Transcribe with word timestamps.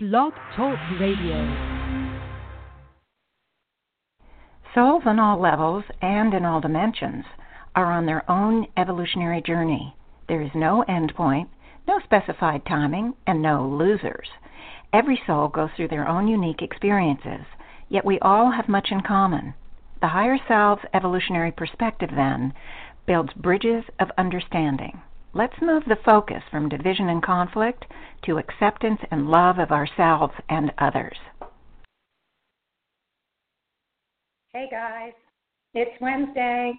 Blog 0.00 0.32
Talk 0.54 0.78
Radio. 1.00 1.34
Souls 4.72 5.02
on 5.04 5.18
all 5.18 5.40
levels 5.40 5.82
and 6.00 6.32
in 6.34 6.44
all 6.44 6.60
dimensions 6.60 7.24
are 7.74 7.90
on 7.90 8.06
their 8.06 8.22
own 8.30 8.68
evolutionary 8.76 9.42
journey. 9.42 9.96
There 10.28 10.40
is 10.40 10.52
no 10.54 10.82
end 10.82 11.12
point, 11.16 11.48
no 11.88 11.98
specified 12.04 12.64
timing, 12.64 13.14
and 13.26 13.42
no 13.42 13.66
losers. 13.66 14.28
Every 14.92 15.20
soul 15.26 15.48
goes 15.48 15.70
through 15.76 15.88
their 15.88 16.06
own 16.06 16.28
unique 16.28 16.62
experiences, 16.62 17.44
yet 17.88 18.04
we 18.04 18.20
all 18.20 18.52
have 18.52 18.68
much 18.68 18.92
in 18.92 19.00
common. 19.00 19.52
The 20.00 20.06
higher 20.06 20.38
self's 20.46 20.84
evolutionary 20.94 21.50
perspective, 21.50 22.10
then, 22.14 22.54
builds 23.04 23.32
bridges 23.32 23.82
of 23.98 24.12
understanding. 24.16 25.02
Let's 25.34 25.60
move 25.60 25.82
the 25.86 25.98
focus 26.06 26.42
from 26.50 26.70
division 26.70 27.10
and 27.10 27.22
conflict 27.22 27.84
to 28.24 28.38
acceptance 28.38 29.00
and 29.10 29.28
love 29.28 29.58
of 29.58 29.70
ourselves 29.70 30.32
and 30.48 30.72
others. 30.78 31.16
Hey 34.54 34.68
guys, 34.70 35.12
it's 35.74 36.00
Wednesday. 36.00 36.72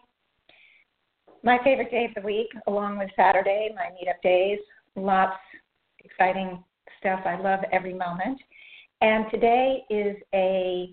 My 1.43 1.59
favorite 1.63 1.91
day 1.91 2.05
of 2.05 2.15
the 2.15 2.25
week, 2.25 2.47
along 2.65 2.97
with 2.97 3.11
Saturday, 3.15 3.69
my 3.75 3.91
meetup 3.91 4.21
days. 4.23 4.59
Lots 4.95 5.37
exciting 6.03 6.63
stuff. 6.99 7.19
I 7.25 7.39
love 7.39 7.59
every 7.71 7.93
moment. 7.93 8.39
And 9.01 9.25
today 9.29 9.83
is 9.91 10.17
a 10.33 10.89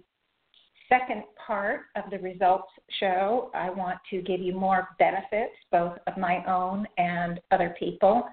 second 0.89 1.25
part 1.45 1.83
of 1.97 2.11
the 2.11 2.19
results 2.19 2.69
show, 3.01 3.51
I 3.55 3.71
want 3.71 3.99
to 4.11 4.23
give 4.23 4.41
you 4.41 4.55
more 4.55 4.89
benefits, 4.99 5.55
both 5.71 5.99
of 6.07 6.17
my 6.17 6.45
own 6.47 6.87
and 6.99 7.41
other 7.51 7.75
people. 7.79 8.25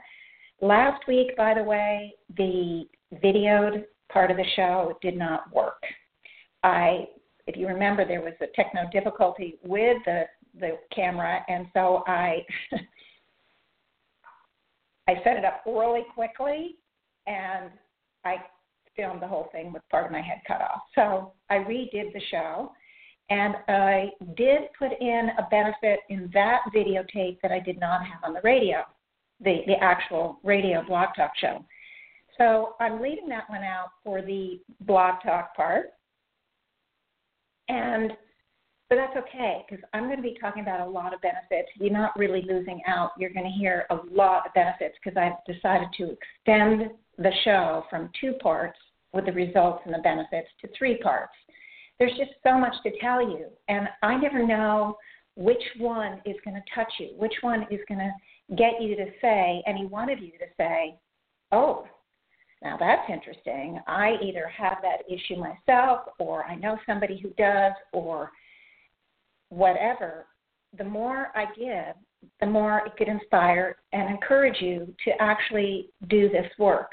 Last 0.62 1.08
week, 1.08 1.36
by 1.36 1.54
the 1.54 1.64
way, 1.64 2.14
the 2.38 2.86
videoed 3.24 3.86
part 4.12 4.32
of 4.32 4.38
the 4.38 4.46
show 4.56 4.98
did 5.02 5.18
not 5.18 5.54
work. 5.54 5.82
I, 6.64 7.08
if 7.48 7.58
you 7.58 7.68
remember, 7.68 8.08
there 8.08 8.22
was 8.22 8.34
a 8.42 8.48
techno 8.56 8.90
difficulty 8.92 9.58
with 9.64 9.98
the 10.06 10.24
the 10.60 10.78
camera, 10.94 11.44
and 11.48 11.66
so 11.74 12.04
I 12.06 12.46
I 15.08 15.16
set 15.24 15.38
it 15.38 15.44
up 15.44 15.64
really 15.66 16.06
quickly, 16.14 16.76
and 17.28 17.72
I 18.24 18.36
filmed 18.96 19.22
the 19.22 19.28
whole 19.28 19.50
thing 19.52 19.74
with 19.74 19.82
part 19.90 20.06
of 20.06 20.12
my 20.12 20.22
head 20.22 20.42
cut 20.48 20.62
off. 20.62 20.82
So 20.96 21.34
I 21.50 21.58
redid 21.58 22.14
the 22.14 22.22
show, 22.30 22.72
and 23.30 23.56
I 23.68 24.10
did 24.36 24.62
put 24.78 24.92
in 25.00 25.30
a 25.38 25.48
benefit 25.50 26.00
in 26.10 26.30
that 26.34 26.62
videotape 26.76 27.40
that 27.42 27.52
I 27.52 27.60
did 27.60 27.80
not 27.80 28.06
have 28.06 28.24
on 28.24 28.34
the 28.34 28.42
radio, 28.44 28.84
the, 29.44 29.62
the 29.68 29.82
actual 29.82 30.40
radio 30.44 30.84
blog 30.84 31.10
talk 31.16 31.32
show. 31.40 31.64
So 32.38 32.76
I'm 32.80 33.02
leaving 33.02 33.30
that 33.30 33.50
one 33.50 33.64
out 33.64 33.90
for 34.04 34.22
the 34.22 34.60
blog 34.82 35.16
talk 35.24 35.56
part. 35.56 35.88
And 37.70 38.12
but 38.90 38.98
that's 38.98 39.26
okay 39.26 39.66
because 39.68 39.84
I'm 39.94 40.04
going 40.04 40.18
to 40.18 40.22
be 40.22 40.38
talking 40.40 40.62
about 40.62 40.86
a 40.86 40.90
lot 40.90 41.16
of 41.16 41.22
benefits. 41.22 41.70
You're 41.80 41.90
not 41.90 42.16
really 42.16 42.44
losing 42.48 42.80
out. 42.86 43.12
You're 43.18 43.32
going 43.32 43.46
to 43.46 43.58
hear 43.58 43.88
a 43.90 43.98
lot 44.12 44.46
of 44.46 44.54
benefits 44.54 44.96
because 45.04 45.18
I've 45.18 45.44
decided 45.52 45.88
to 45.98 46.12
extend 46.12 46.92
the 47.18 47.32
show 47.44 47.86
from 47.90 48.10
two 48.20 48.34
parts 48.34 48.78
with 49.14 49.26
the 49.26 49.32
results 49.32 49.82
and 49.86 49.94
the 49.94 50.00
benefits 50.00 50.48
to 50.62 50.68
three 50.78 50.98
parts. 50.98 51.34
There's 52.00 52.18
just 52.18 52.32
so 52.44 52.58
much 52.58 52.74
to 52.84 52.92
tell 53.00 53.22
you, 53.22 53.46
and 53.68 53.88
I 54.02 54.18
never 54.18 54.46
know 54.46 54.98
which 55.36 55.64
one 55.78 56.22
is 56.26 56.36
going 56.44 56.56
to 56.56 56.64
touch 56.74 56.92
you, 57.00 57.10
which 57.18 57.34
one 57.42 57.64
is 57.72 57.80
going 57.88 58.00
to 58.00 58.56
get 58.56 58.82
you 58.82 58.96
to 58.96 59.06
say, 59.22 59.64
any 59.68 59.86
one 59.86 60.10
of 60.10 60.20
you 60.20 60.32
to 60.32 60.46
say, 60.58 60.96
oh, 61.52 61.86
now 62.64 62.78
that's 62.78 63.10
interesting. 63.10 63.80
I 63.88 64.16
either 64.24 64.48
have 64.48 64.78
that 64.82 65.04
issue 65.12 65.36
myself, 65.36 66.02
or 66.18 66.46
I 66.46 66.56
know 66.56 66.78
somebody 66.86 67.20
who 67.20 67.30
does, 67.32 67.74
or 67.92 68.32
whatever. 69.50 70.26
The 70.78 70.84
more 70.84 71.28
I 71.36 71.46
give, 71.58 71.96
the 72.40 72.48
more 72.48 72.82
it 72.86 72.96
could 72.98 73.08
inspire 73.08 73.76
and 73.92 74.10
encourage 74.10 74.62
you 74.62 74.94
to 75.06 75.12
actually 75.22 75.90
do 76.08 76.30
this 76.30 76.50
work. 76.58 76.92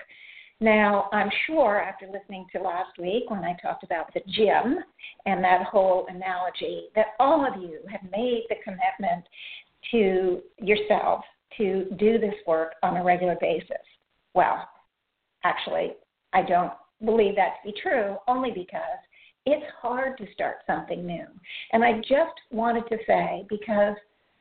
Now, 0.60 1.08
I'm 1.12 1.30
sure 1.46 1.80
after 1.80 2.06
listening 2.06 2.46
to 2.52 2.60
last 2.60 2.98
week 2.98 3.30
when 3.30 3.44
I 3.44 3.56
talked 3.62 3.82
about 3.82 4.12
the 4.12 4.20
gym 4.28 4.78
and 5.24 5.42
that 5.42 5.62
whole 5.62 6.06
analogy, 6.08 6.88
that 6.94 7.14
all 7.18 7.46
of 7.46 7.62
you 7.62 7.80
have 7.90 8.02
made 8.10 8.44
the 8.50 8.56
commitment 8.62 9.24
to 9.90 10.40
yourself 10.58 11.24
to 11.56 11.86
do 11.98 12.18
this 12.18 12.34
work 12.46 12.74
on 12.82 12.98
a 12.98 13.04
regular 13.04 13.36
basis. 13.40 13.78
Well, 14.34 14.68
actually, 15.44 15.92
I 16.34 16.42
don't 16.42 16.72
believe 17.06 17.36
that 17.36 17.54
to 17.62 17.72
be 17.72 17.80
true 17.80 18.16
only 18.28 18.50
because 18.50 18.82
it's 19.46 19.64
hard 19.80 20.18
to 20.18 20.26
start 20.34 20.56
something 20.66 21.06
new. 21.06 21.24
And 21.72 21.82
I 21.82 22.00
just 22.00 22.38
wanted 22.50 22.86
to 22.90 22.98
say, 23.06 23.46
because 23.48 23.96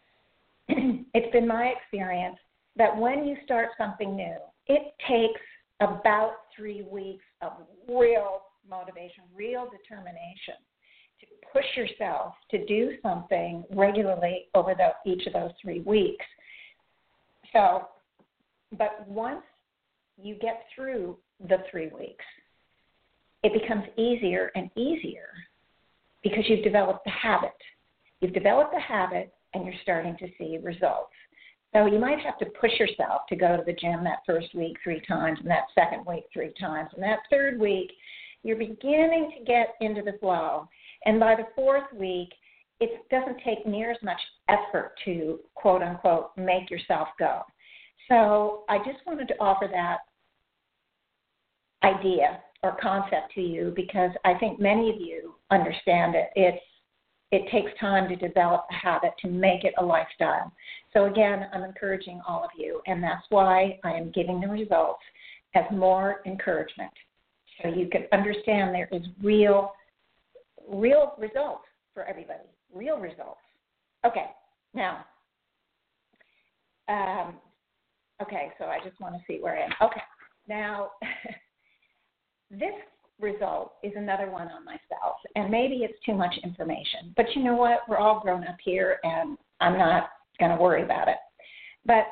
it's 0.68 1.32
been 1.32 1.48
my 1.48 1.74
experience 1.78 2.38
that 2.76 2.96
when 2.96 3.26
you 3.26 3.38
start 3.46 3.70
something 3.78 4.18
new, 4.18 4.36
it 4.68 4.94
takes 5.08 5.42
about 5.80 6.34
three 6.56 6.84
weeks 6.84 7.24
of 7.42 7.54
real 7.88 8.42
motivation, 8.70 9.24
real 9.36 9.68
determination 9.70 10.56
to 11.20 11.26
push 11.52 11.66
yourself 11.76 12.34
to 12.52 12.66
do 12.66 12.94
something 13.02 13.64
regularly 13.72 14.48
over 14.56 14.74
the, 14.76 15.10
each 15.10 15.26
of 15.28 15.34
those 15.34 15.52
three 15.62 15.82
weeks. 15.82 16.26
So, 17.54 17.88
but 18.78 19.06
once 19.08 19.42
you 20.22 20.36
get 20.36 20.64
through 20.76 21.18
the 21.48 21.58
three 21.72 21.90
weeks, 21.90 22.26
it 23.44 23.54
becomes 23.60 23.86
easier 23.98 24.52
and 24.56 24.70
easier 24.76 25.30
because 26.24 26.44
you've 26.48 26.64
developed 26.64 27.06
the 27.06 27.12
habit. 27.12 27.56
You've 28.20 28.34
developed 28.34 28.74
the 28.74 28.82
habit 28.82 29.34
and 29.54 29.66
you're 29.66 29.74
starting 29.82 30.18
to 30.18 30.28
see 30.38 30.58
results. 30.62 31.14
So 31.74 31.86
you 31.86 32.00
might 32.00 32.20
have 32.20 32.38
to 32.40 32.46
push 32.60 32.72
yourself 32.80 33.22
to 33.30 33.36
go 33.36 33.56
to 33.56 33.64
the 33.64 33.74
gym 33.74 34.04
that 34.04 34.20
first 34.26 34.54
week 34.56 34.78
three 34.84 35.02
times, 35.08 35.40
and 35.42 35.50
that 35.50 35.66
second 35.76 36.06
week 36.06 36.24
three 36.34 36.54
times, 36.60 36.90
and 36.94 37.04
that 37.04 37.20
third 37.30 37.60
week 37.60 37.92
you're 38.44 38.58
beginning 38.58 39.32
to 39.38 39.46
get 39.46 39.76
into 39.82 40.02
the 40.02 40.18
flow. 40.20 40.68
And 41.06 41.20
by 41.20 41.36
the 41.36 41.48
fourth 41.56 41.92
week, 41.94 42.30
it 42.80 43.08
doesn't 43.10 43.42
take 43.44 43.68
near 43.68 43.92
as 43.92 43.98
much 44.02 44.20
effort 44.48 44.94
to 45.06 45.40
quote 45.56 45.82
unquote 45.82 46.32
make 46.38 46.70
yourself 46.72 47.10
go. 47.20 47.42
So 48.08 48.64
I 48.70 48.78
just 48.80 49.06
wanted 49.06 49.28
to 49.28 49.36
offer 49.40 49.68
that 49.72 50.00
idea 51.84 52.40
or 52.64 52.78
concept 52.82 53.34
to 53.36 53.42
you 53.42 53.74
because 53.76 54.12
I 54.26 54.34
think 54.36 54.60
many 54.60 54.90
of 54.90 55.00
you 55.00 55.36
understand 55.52 56.16
it. 56.16 56.30
It's 56.36 56.64
it 57.32 57.50
takes 57.52 57.72
time 57.80 58.10
to 58.10 58.16
develop 58.16 58.66
a 58.72 58.74
habit 58.74 59.12
to 59.22 59.28
make 59.28 59.64
it 59.64 59.74
a 59.78 59.86
lifestyle. 59.86 60.52
So, 60.94 61.06
again, 61.06 61.48
I'm 61.54 61.64
encouraging 61.64 62.22
all 62.28 62.44
of 62.44 62.50
you, 62.58 62.82
and 62.88 63.04
that's 63.04 63.24
why 63.30 63.80
I 63.84 63.92
am 63.92 64.12
giving 64.12 64.42
the 64.42 64.48
results 64.48 65.04
as 65.56 65.64
more 65.72 66.22
encouragement. 66.26 66.92
So 67.62 67.70
you 67.70 67.88
can 67.88 68.06
understand 68.14 68.74
there 68.74 68.90
is 68.92 69.02
real, 69.22 69.74
real 70.68 71.14
results 71.18 71.66
for 71.94 72.04
everybody, 72.04 72.40
real 72.74 72.98
results. 72.98 73.42
Okay, 74.06 74.28
now, 74.74 75.06
um, 76.88 77.36
okay, 78.22 78.50
so 78.58 78.66
I 78.66 78.78
just 78.88 79.00
want 79.02 79.16
to 79.16 79.22
see 79.28 79.40
where 79.42 79.58
I 79.58 79.66
am. 79.66 79.72
Okay, 79.82 80.02
now, 80.48 80.92
this 82.52 82.74
result 83.20 83.74
is 83.84 83.94
another 83.96 84.30
one 84.30 84.48
on 84.48 84.66
myself. 84.66 85.18
And 85.36 85.50
maybe 85.50 85.78
it's 85.78 86.00
too 86.06 86.14
much 86.14 86.34
information. 86.44 87.14
But 87.16 87.26
you 87.36 87.44
know 87.44 87.56
what? 87.56 87.80
We're 87.88 87.98
all 87.98 88.20
grown 88.20 88.44
up 88.46 88.58
here, 88.64 89.00
and 89.04 89.38
I'm 89.60 89.78
not 89.78 90.10
going 90.40 90.56
to 90.56 90.62
worry 90.62 90.84
about 90.84 91.08
it. 91.08 91.18
But 91.86 92.08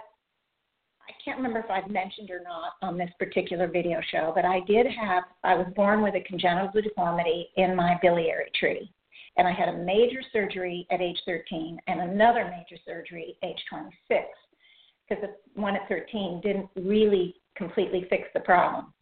I 1.07 1.13
can't 1.23 1.38
remember 1.38 1.59
if 1.59 1.72
I've 1.72 1.90
mentioned 1.90 2.29
or 2.29 2.41
not 2.41 2.73
on 2.81 2.97
this 2.97 3.09
particular 3.17 3.67
video 3.67 4.01
show, 4.12 4.31
but 4.35 4.46
I 4.46 4.59
did 4.67 4.88
have, 4.88 5.23
I 5.44 5.56
was 5.56 5.67
born 5.75 6.01
with 6.01 6.16
a 6.16 6.22
congenital 6.22 6.70
deformity 6.82 7.49
in 7.55 7.76
my 7.76 7.97
biliary 8.02 8.52
tree. 8.59 8.91
And 9.37 9.47
I 9.47 9.52
had 9.52 9.70
a 9.70 9.78
major 9.78 10.22
surgery 10.34 10.87
at 10.91 10.99
age 10.99 11.20
13 11.26 11.79
and 11.87 12.02
another 12.02 12.46
major 12.46 12.82
surgery 12.85 13.37
at 13.41 13.49
age 13.49 13.59
26 13.70 14.26
because 15.08 15.23
the 15.23 15.61
one 15.61 15.76
at 15.76 15.87
13 15.87 16.41
didn't 16.41 16.70
really 16.76 17.35
completely 17.55 18.05
fix 18.09 18.23
the 18.34 18.40
problem. 18.40 18.93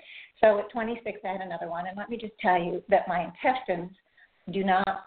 So 0.42 0.60
at 0.60 0.70
26, 0.72 1.20
I 1.24 1.28
had 1.28 1.42
another 1.42 1.70
one. 1.70 1.88
And 1.88 1.98
let 1.98 2.10
me 2.10 2.18
just 2.18 2.38
tell 2.40 2.62
you 2.62 2.84
that 2.90 3.08
my 3.08 3.26
intestines 3.26 3.92
do 4.52 4.64
not 4.64 5.06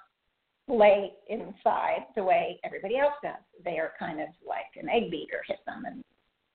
lay 0.69 1.13
inside 1.29 2.07
the 2.15 2.23
way 2.23 2.61
everybody 2.65 2.99
else 2.99 3.15
does. 3.23 3.33
They 3.65 3.79
are 3.79 3.93
kind 3.99 4.21
of 4.21 4.29
like 4.47 4.67
an 4.81 4.89
egg 4.89 5.11
beater, 5.11 5.43
hit 5.47 5.59
them 5.67 5.85
and 5.87 6.03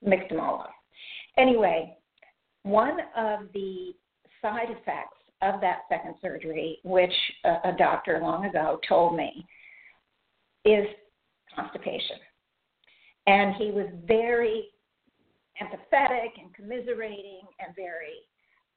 mixed 0.01 0.29
them 0.29 0.39
all 0.39 0.61
up. 0.61 0.73
Anyway, 1.37 1.95
one 2.63 2.97
of 3.17 3.41
the 3.53 3.93
side 4.41 4.69
effects 4.69 5.17
of 5.41 5.59
that 5.61 5.81
second 5.89 6.15
surgery, 6.21 6.79
which 6.83 7.13
a, 7.43 7.69
a 7.69 7.75
doctor 7.77 8.19
long 8.21 8.45
ago 8.45 8.79
told 8.87 9.15
me, 9.15 9.45
is 10.65 10.85
constipation. 11.55 12.17
And 13.27 13.55
he 13.55 13.71
was 13.71 13.87
very 14.05 14.69
empathetic 15.61 16.29
and 16.41 16.53
commiserating 16.53 17.41
and 17.59 17.75
very 17.75 18.23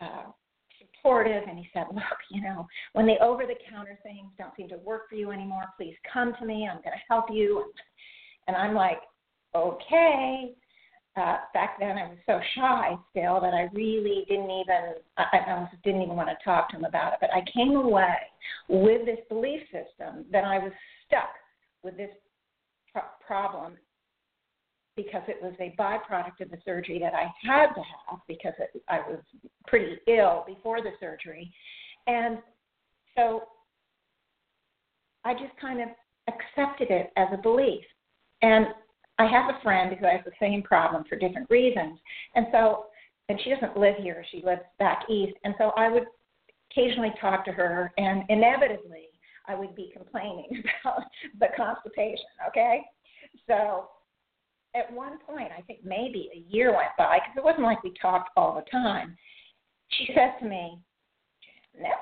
uh, 0.01 0.25
supportive 0.79 1.45
and 1.49 1.59
he 1.59 1.69
said, 1.73 1.85
Look, 1.93 2.05
you 2.31 2.43
know, 2.43 2.67
when 2.93 3.07
the 3.07 3.19
over 3.23 3.45
the 3.47 3.55
counter 3.71 3.99
things 4.03 4.31
don't 4.39 4.55
seem 4.57 4.69
to 4.69 4.79
work 4.79 5.09
for 5.09 5.17
you 5.17 5.31
anymore, 5.31 5.65
please 5.77 5.95
come 6.13 6.35
to 6.39 6.47
me. 6.47 6.69
I'm 6.71 6.83
going 6.83 6.97
to 6.97 7.03
help 7.09 7.27
you. 7.31 7.73
And 8.47 8.57
I'm 8.57 8.75
like, 8.75 8.99
Okay. 9.55 10.53
Uh, 11.17 11.39
back 11.55 11.81
then, 11.81 11.97
I 11.97 12.09
was 12.09 12.19
so 12.27 12.39
shy 12.55 12.95
still 13.11 13.41
that 13.41 13.55
I 13.55 13.71
really 13.73 14.27
didn't 14.29 14.51
even 14.51 14.95
I, 15.17 15.25
I 15.33 15.69
didn't 15.83 16.03
even 16.03 16.15
want 16.15 16.29
to 16.29 16.45
talk 16.45 16.69
to 16.71 16.77
him 16.77 16.85
about 16.85 17.15
it. 17.15 17.19
But 17.23 17.31
I 17.33 17.43
came 17.55 17.75
away 17.75 18.17
with 18.69 19.07
this 19.07 19.21
belief 19.31 19.63
system 19.73 20.27
that 20.31 20.45
I 20.45 20.59
was 20.59 20.73
stuck 21.07 21.31
with 21.83 21.97
this 21.97 22.11
pro- 22.93 23.03
problem 23.27 23.79
because 24.97 25.23
it 25.29 25.37
was 25.43 25.53
a 25.61 25.75
byproduct 25.79 26.41
of 26.41 26.51
the 26.51 26.59
surgery 26.65 26.99
that 26.99 27.13
I 27.15 27.31
had 27.47 27.69
to 27.75 27.83
have 28.09 28.21
because 28.27 28.55
it, 28.59 28.83
I 28.89 28.99
was 29.01 29.19
pretty 29.67 29.99
ill 30.09 30.45
before 30.47 30.81
the 30.81 30.93
surgery. 30.99 31.53
And 32.07 32.39
so 33.17 33.43
I 35.25 35.35
just 35.35 35.57
kind 35.61 35.81
of 35.81 35.89
accepted 36.29 36.91
it 36.91 37.11
as 37.17 37.29
a 37.33 37.37
belief. 37.37 37.85
And 38.43 38.67
I 39.19 39.27
have 39.27 39.55
a 39.55 39.61
friend 39.63 39.95
who 39.99 40.07
has 40.07 40.21
the 40.25 40.33
same 40.41 40.63
problem 40.63 41.05
for 41.09 41.17
different 41.17 41.49
reasons. 41.51 41.99
And 42.35 42.47
so, 42.53 42.87
and 43.29 43.39
she 43.43 43.51
doesn't 43.51 43.77
live 43.77 43.97
here, 44.01 44.25
she 44.31 44.43
lives 44.45 44.63
back 44.79 45.05
east. 45.11 45.37
And 45.45 45.55
so 45.59 45.73
I 45.77 45.89
would 45.89 46.05
occasionally 46.71 47.13
talk 47.21 47.45
to 47.47 47.53
her, 47.53 47.93
and 47.97 48.23
inevitably 48.29 49.07
I 49.49 49.55
would 49.55 49.75
be 49.75 49.93
complaining 49.97 50.63
about 50.85 51.03
the 51.39 51.47
constipation, 51.57 52.27
okay? 52.49 52.83
So 53.47 53.89
at 54.77 54.93
one 54.93 55.19
point, 55.27 55.51
I 55.57 55.63
think 55.63 55.81
maybe 55.85 56.31
a 56.35 56.39
year 56.53 56.71
went 56.71 56.91
by, 56.99 57.19
because 57.19 57.37
it 57.37 57.45
wasn't 57.45 57.65
like 57.65 57.83
we 57.83 57.93
talked 58.01 58.31
all 58.37 58.55
the 58.55 58.71
time. 58.71 59.17
She 59.89 60.09
said 60.15 60.35
to 60.41 60.45
me, 60.45 60.79
Janet, 61.75 61.93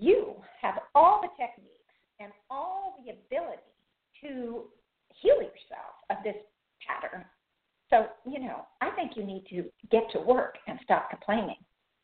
you 0.00 0.34
have 0.60 0.74
all 0.94 1.20
the 1.22 1.28
techniques 1.28 1.70
and 2.20 2.32
all 2.50 2.96
the 3.04 3.12
ability 3.12 3.62
to 4.22 4.64
heal 5.20 5.36
yourself 5.36 5.94
of 6.10 6.16
this 6.24 6.36
pattern. 6.86 7.24
So, 7.90 8.06
you 8.28 8.40
know, 8.40 8.66
I 8.80 8.90
think 8.90 9.12
you 9.16 9.24
need 9.24 9.44
to 9.50 9.64
get 9.90 10.10
to 10.12 10.20
work 10.20 10.56
and 10.66 10.78
stop 10.82 11.10
complaining. 11.10 11.56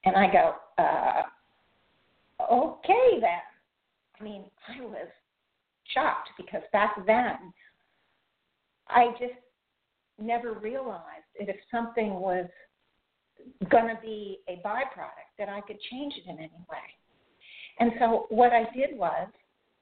And 0.04 0.16
I 0.16 0.30
go, 0.32 0.54
uh, 0.78 1.22
okay 2.52 3.20
then. 3.20 3.40
I 4.18 4.22
mean, 4.22 4.44
I 4.68 4.80
was 4.82 5.08
shocked 5.92 6.30
because 6.36 6.62
back 6.72 6.94
then 7.06 7.36
I 8.90 9.10
just 9.18 9.34
never 10.18 10.54
realized 10.54 11.24
that 11.38 11.48
if 11.48 11.56
something 11.70 12.14
was 12.14 12.46
going 13.70 13.86
to 13.86 14.00
be 14.02 14.40
a 14.48 14.60
byproduct, 14.66 15.30
that 15.38 15.48
I 15.48 15.60
could 15.62 15.78
change 15.90 16.14
it 16.16 16.28
in 16.28 16.38
any 16.38 16.50
way. 16.68 16.78
And 17.78 17.92
so 17.98 18.26
what 18.28 18.52
I 18.52 18.64
did 18.76 18.96
was 18.96 19.28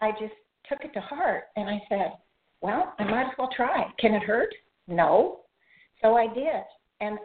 I 0.00 0.12
just 0.12 0.34
took 0.68 0.84
it 0.84 0.92
to 0.94 1.00
heart 1.00 1.44
and 1.56 1.68
I 1.68 1.82
said, 1.88 2.12
well, 2.60 2.94
I 2.98 3.04
might 3.04 3.26
as 3.26 3.32
well 3.38 3.50
try. 3.54 3.86
Can 3.98 4.14
it 4.14 4.22
hurt? 4.22 4.54
No. 4.86 5.40
So 6.02 6.16
I 6.16 6.32
did. 6.32 6.62
And 7.00 7.18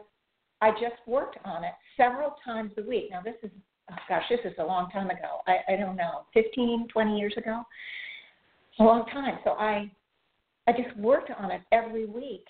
I 0.62 0.71
just 0.71 0.95
worked 1.07 1.38
on 1.45 1.63
it 1.63 1.74
several 1.97 2.35
times 2.44 2.71
a 2.77 2.88
week. 2.88 3.06
Now, 3.12 3.21
this 3.21 3.35
is, 3.44 3.51
oh 3.91 3.95
gosh, 4.07 4.24
this 4.30 4.39
is 4.45 4.53
a 4.59 4.63
long 4.63 4.89
time 4.91 5.09
ago. 5.09 5.41
I, 5.47 5.74
I 5.74 5.75
don't 5.75 5.95
know, 5.95 6.21
15, 6.33 6.88
20 6.91 7.19
years 7.19 7.33
ago? 7.38 7.63
A 8.80 8.83
long 8.83 9.06
time. 9.07 9.39
So 9.44 9.51
I 9.51 9.91
I 10.68 10.71
just 10.71 10.95
worked 10.98 11.30
on 11.31 11.51
it 11.51 11.62
every 11.71 12.06
week. 12.06 12.45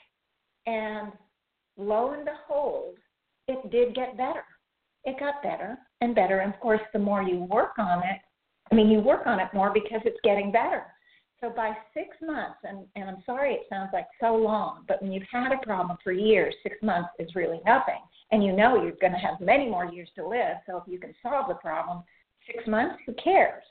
And 0.66 1.12
lo 1.78 2.14
and 2.14 2.26
behold, 2.26 2.96
it 3.48 3.72
did 3.72 3.96
get 3.96 4.18
better. 4.18 4.44
It 5.06 5.20
got 5.20 5.44
better 5.44 5.78
and 6.02 6.16
better. 6.16 6.40
And 6.40 6.54
of 6.54 6.60
course, 6.60 6.82
the 6.94 7.00
more 7.00 7.24
you 7.24 7.40
work 7.44 7.74
on 7.78 8.00
it, 8.00 8.20
I 8.72 8.76
mean, 8.76 8.90
you 8.90 9.00
work 9.00 9.28
on 9.28 9.40
it 9.40 9.50
more 9.54 9.72
because 9.74 10.02
it's 10.06 10.20
getting 10.24 10.52
better. 10.52 10.86
So 11.42 11.50
by 11.50 11.76
six 11.94 12.16
months, 12.22 12.60
and, 12.64 12.86
and 12.96 13.10
I'm 13.10 13.22
sorry 13.26 13.54
it 13.54 13.66
sounds 13.70 13.90
like 13.92 14.08
so 14.22 14.34
long, 14.34 14.86
but 14.88 15.02
when 15.02 15.12
you've 15.12 15.28
had 15.30 15.52
a 15.52 15.66
problem 15.66 15.98
for 16.02 16.14
years, 16.14 16.56
six 16.64 16.78
months 16.82 17.10
is 17.20 17.36
really 17.36 17.60
nothing. 17.66 18.00
And 18.32 18.42
you 18.44 18.54
know 18.54 18.82
you're 18.82 18.94
going 19.02 19.12
to 19.12 19.20
have 19.20 19.42
many 19.42 19.70
more 19.70 19.86
years 19.86 20.08
to 20.16 20.26
live. 20.26 20.58
So 20.66 20.78
if 20.78 20.84
you 20.88 21.00
can 21.00 21.14
solve 21.22 21.50
the 21.50 21.56
problem, 21.56 22.04
six 22.48 22.66
months, 22.66 22.96
who 23.06 23.14
cares? 23.22 23.64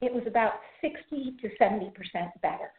It 0.00 0.14
was 0.14 0.22
about 0.28 0.52
60 0.80 1.36
to 1.42 1.48
70% 1.60 1.90
better. 2.42 2.70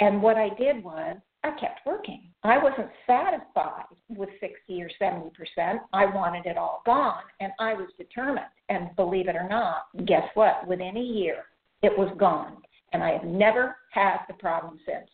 And 0.00 0.22
what 0.22 0.36
I 0.36 0.50
did 0.58 0.82
was 0.82 1.16
I 1.44 1.50
kept 1.60 1.80
working. 1.84 2.30
I 2.42 2.56
wasn't 2.58 2.88
satisfied 3.06 3.84
with 4.08 4.30
60 4.40 4.82
or 4.82 4.90
70%. 5.00 5.78
I 5.92 6.06
wanted 6.06 6.46
it 6.46 6.56
all 6.56 6.82
gone, 6.86 7.22
and 7.40 7.52
I 7.60 7.74
was 7.74 7.88
determined. 7.98 8.46
And 8.70 8.96
believe 8.96 9.28
it 9.28 9.36
or 9.36 9.48
not, 9.48 9.84
guess 10.06 10.24
what? 10.34 10.66
Within 10.66 10.96
a 10.96 11.00
year, 11.00 11.44
it 11.82 11.96
was 11.96 12.14
gone. 12.18 12.56
And 12.92 13.02
I 13.02 13.10
have 13.10 13.24
never 13.24 13.76
had 13.90 14.18
the 14.26 14.34
problem 14.34 14.78
since. 14.86 15.08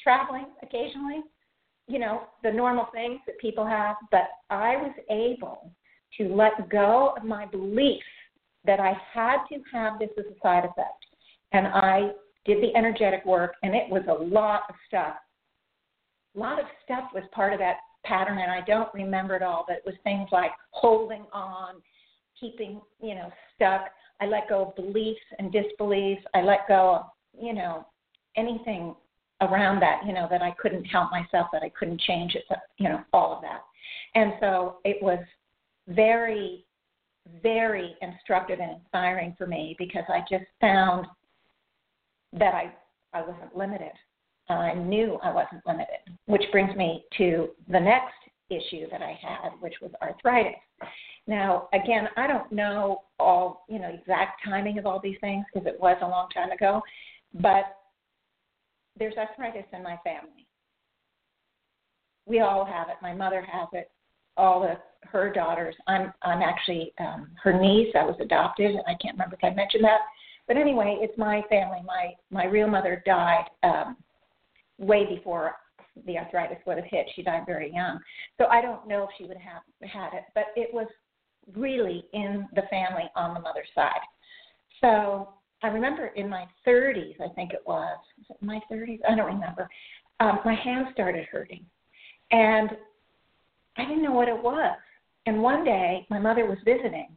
Traveling 0.00 0.46
occasionally, 0.62 1.22
you 1.88 1.98
know, 1.98 2.22
the 2.42 2.52
normal 2.52 2.86
things 2.92 3.20
that 3.26 3.38
people 3.38 3.66
have, 3.66 3.96
but 4.10 4.28
I 4.50 4.76
was 4.76 4.92
able 5.10 5.72
to 6.18 6.34
let 6.34 6.68
go 6.70 7.14
of 7.16 7.24
my 7.24 7.46
belief 7.46 8.02
that 8.64 8.78
I 8.78 8.96
had 9.12 9.38
to 9.48 9.60
have 9.72 9.98
this 9.98 10.10
as 10.18 10.26
a 10.26 10.40
side 10.40 10.64
effect. 10.64 11.06
And 11.52 11.66
I 11.66 12.12
did 12.44 12.62
the 12.62 12.74
energetic 12.76 13.24
work, 13.24 13.54
and 13.62 13.74
it 13.74 13.88
was 13.88 14.02
a 14.08 14.24
lot 14.24 14.62
of 14.68 14.74
stuff. 14.88 15.16
A 16.34 16.38
lot 16.38 16.58
of 16.58 16.66
stuff 16.84 17.04
was 17.14 17.24
part 17.32 17.52
of 17.52 17.58
that 17.58 17.76
pattern, 18.04 18.38
and 18.38 18.50
I 18.50 18.62
don't 18.62 18.92
remember 18.94 19.36
it 19.36 19.42
all, 19.42 19.64
but 19.66 19.76
it 19.76 19.82
was 19.86 19.94
things 20.02 20.28
like 20.32 20.50
holding 20.70 21.24
on, 21.32 21.76
keeping, 22.38 22.80
you 23.00 23.14
know, 23.14 23.30
stuck. 23.54 23.86
I 24.20 24.26
let 24.26 24.48
go 24.48 24.66
of 24.66 24.76
beliefs 24.76 25.20
and 25.38 25.52
disbeliefs. 25.52 26.22
I 26.34 26.42
let 26.42 26.66
go 26.68 26.94
of, 26.96 27.06
you 27.40 27.54
know, 27.54 27.86
anything 28.36 28.94
around 29.40 29.80
that, 29.80 30.02
you 30.06 30.12
know, 30.12 30.26
that 30.30 30.42
I 30.42 30.52
couldn't 30.52 30.84
help 30.84 31.10
myself, 31.10 31.48
that 31.52 31.62
I 31.62 31.68
couldn't 31.70 32.00
change 32.00 32.34
it, 32.34 32.44
you 32.78 32.88
know, 32.88 33.02
all 33.12 33.34
of 33.34 33.42
that. 33.42 33.62
And 34.14 34.34
so 34.40 34.78
it 34.84 35.02
was 35.02 35.18
very, 35.88 36.64
very 37.42 37.96
instructive 38.00 38.60
and 38.60 38.72
inspiring 38.72 39.34
for 39.36 39.46
me 39.46 39.74
because 39.78 40.04
I 40.08 40.20
just 40.30 40.44
found 40.60 41.06
that 42.32 42.54
I, 42.54 42.72
I 43.12 43.20
wasn't 43.22 43.56
limited. 43.56 43.92
I 44.48 44.74
knew 44.74 45.18
I 45.22 45.32
wasn't 45.32 45.66
limited, 45.66 46.18
which 46.26 46.42
brings 46.50 46.74
me 46.76 47.04
to 47.18 47.48
the 47.68 47.80
next 47.80 48.14
issue 48.50 48.86
that 48.90 49.00
I 49.00 49.18
had, 49.20 49.50
which 49.60 49.74
was 49.80 49.90
arthritis. 50.02 50.60
Now, 51.26 51.68
again, 51.72 52.08
I 52.16 52.26
don't 52.26 52.50
know 52.50 53.02
all, 53.18 53.64
you 53.68 53.78
know, 53.78 53.88
exact 53.88 54.40
timing 54.44 54.78
of 54.78 54.86
all 54.86 55.00
these 55.00 55.16
things 55.20 55.44
because 55.52 55.66
it 55.66 55.80
was 55.80 55.96
a 56.02 56.08
long 56.08 56.28
time 56.30 56.50
ago, 56.50 56.82
but 57.34 57.76
there's 58.98 59.14
arthritis 59.16 59.64
in 59.72 59.82
my 59.82 59.96
family. 60.04 60.46
We 62.26 62.40
all 62.40 62.64
have 62.64 62.88
it. 62.88 62.96
My 63.00 63.14
mother 63.14 63.42
has 63.42 63.68
it. 63.72 63.90
All 64.36 64.62
of 64.62 64.78
her 65.10 65.30
daughters. 65.30 65.74
I'm 65.86 66.12
I'm 66.22 66.40
actually 66.40 66.92
um, 66.98 67.30
her 67.42 67.52
niece. 67.52 67.94
I 67.98 68.04
was 68.04 68.16
adopted. 68.20 68.70
And 68.70 68.80
I 68.86 68.94
can't 69.00 69.14
remember 69.14 69.36
if 69.36 69.44
I 69.44 69.54
mentioned 69.54 69.84
that. 69.84 70.00
But 70.48 70.56
anyway, 70.56 70.98
it's 71.00 71.16
my 71.16 71.42
family. 71.48 71.78
My 71.84 72.12
my 72.30 72.44
real 72.44 72.68
mother 72.68 73.02
died 73.06 73.46
um, 73.62 73.96
way 74.78 75.06
before 75.06 75.56
the 76.06 76.18
arthritis 76.18 76.58
would 76.66 76.78
have 76.78 76.86
hit. 76.86 77.06
She 77.14 77.22
died 77.22 77.42
very 77.46 77.72
young, 77.72 77.98
so 78.38 78.46
I 78.46 78.60
don't 78.60 78.88
know 78.88 79.04
if 79.04 79.10
she 79.18 79.24
would 79.24 79.36
have 79.36 79.62
had 79.88 80.14
it. 80.14 80.24
But 80.34 80.46
it 80.56 80.72
was 80.72 80.86
really 81.54 82.04
in 82.12 82.48
the 82.54 82.62
family 82.70 83.04
on 83.16 83.34
the 83.34 83.40
mother's 83.40 83.68
side. 83.74 84.00
So 84.80 85.34
I 85.62 85.68
remember 85.68 86.08
in 86.08 86.28
my 86.28 86.46
30s, 86.66 87.20
I 87.20 87.32
think 87.34 87.52
it 87.52 87.62
was, 87.66 87.96
was 88.18 88.26
it 88.30 88.44
my 88.44 88.60
30s? 88.70 88.98
I 89.08 89.14
don't 89.14 89.32
remember. 89.32 89.68
Um, 90.20 90.40
my 90.44 90.54
hands 90.54 90.88
started 90.92 91.24
hurting, 91.30 91.64
and 92.30 92.70
I 93.76 93.84
didn't 93.84 94.02
know 94.02 94.12
what 94.12 94.28
it 94.28 94.42
was. 94.42 94.76
And 95.26 95.40
one 95.40 95.64
day, 95.64 96.06
my 96.10 96.18
mother 96.18 96.46
was 96.46 96.58
visiting, 96.64 97.08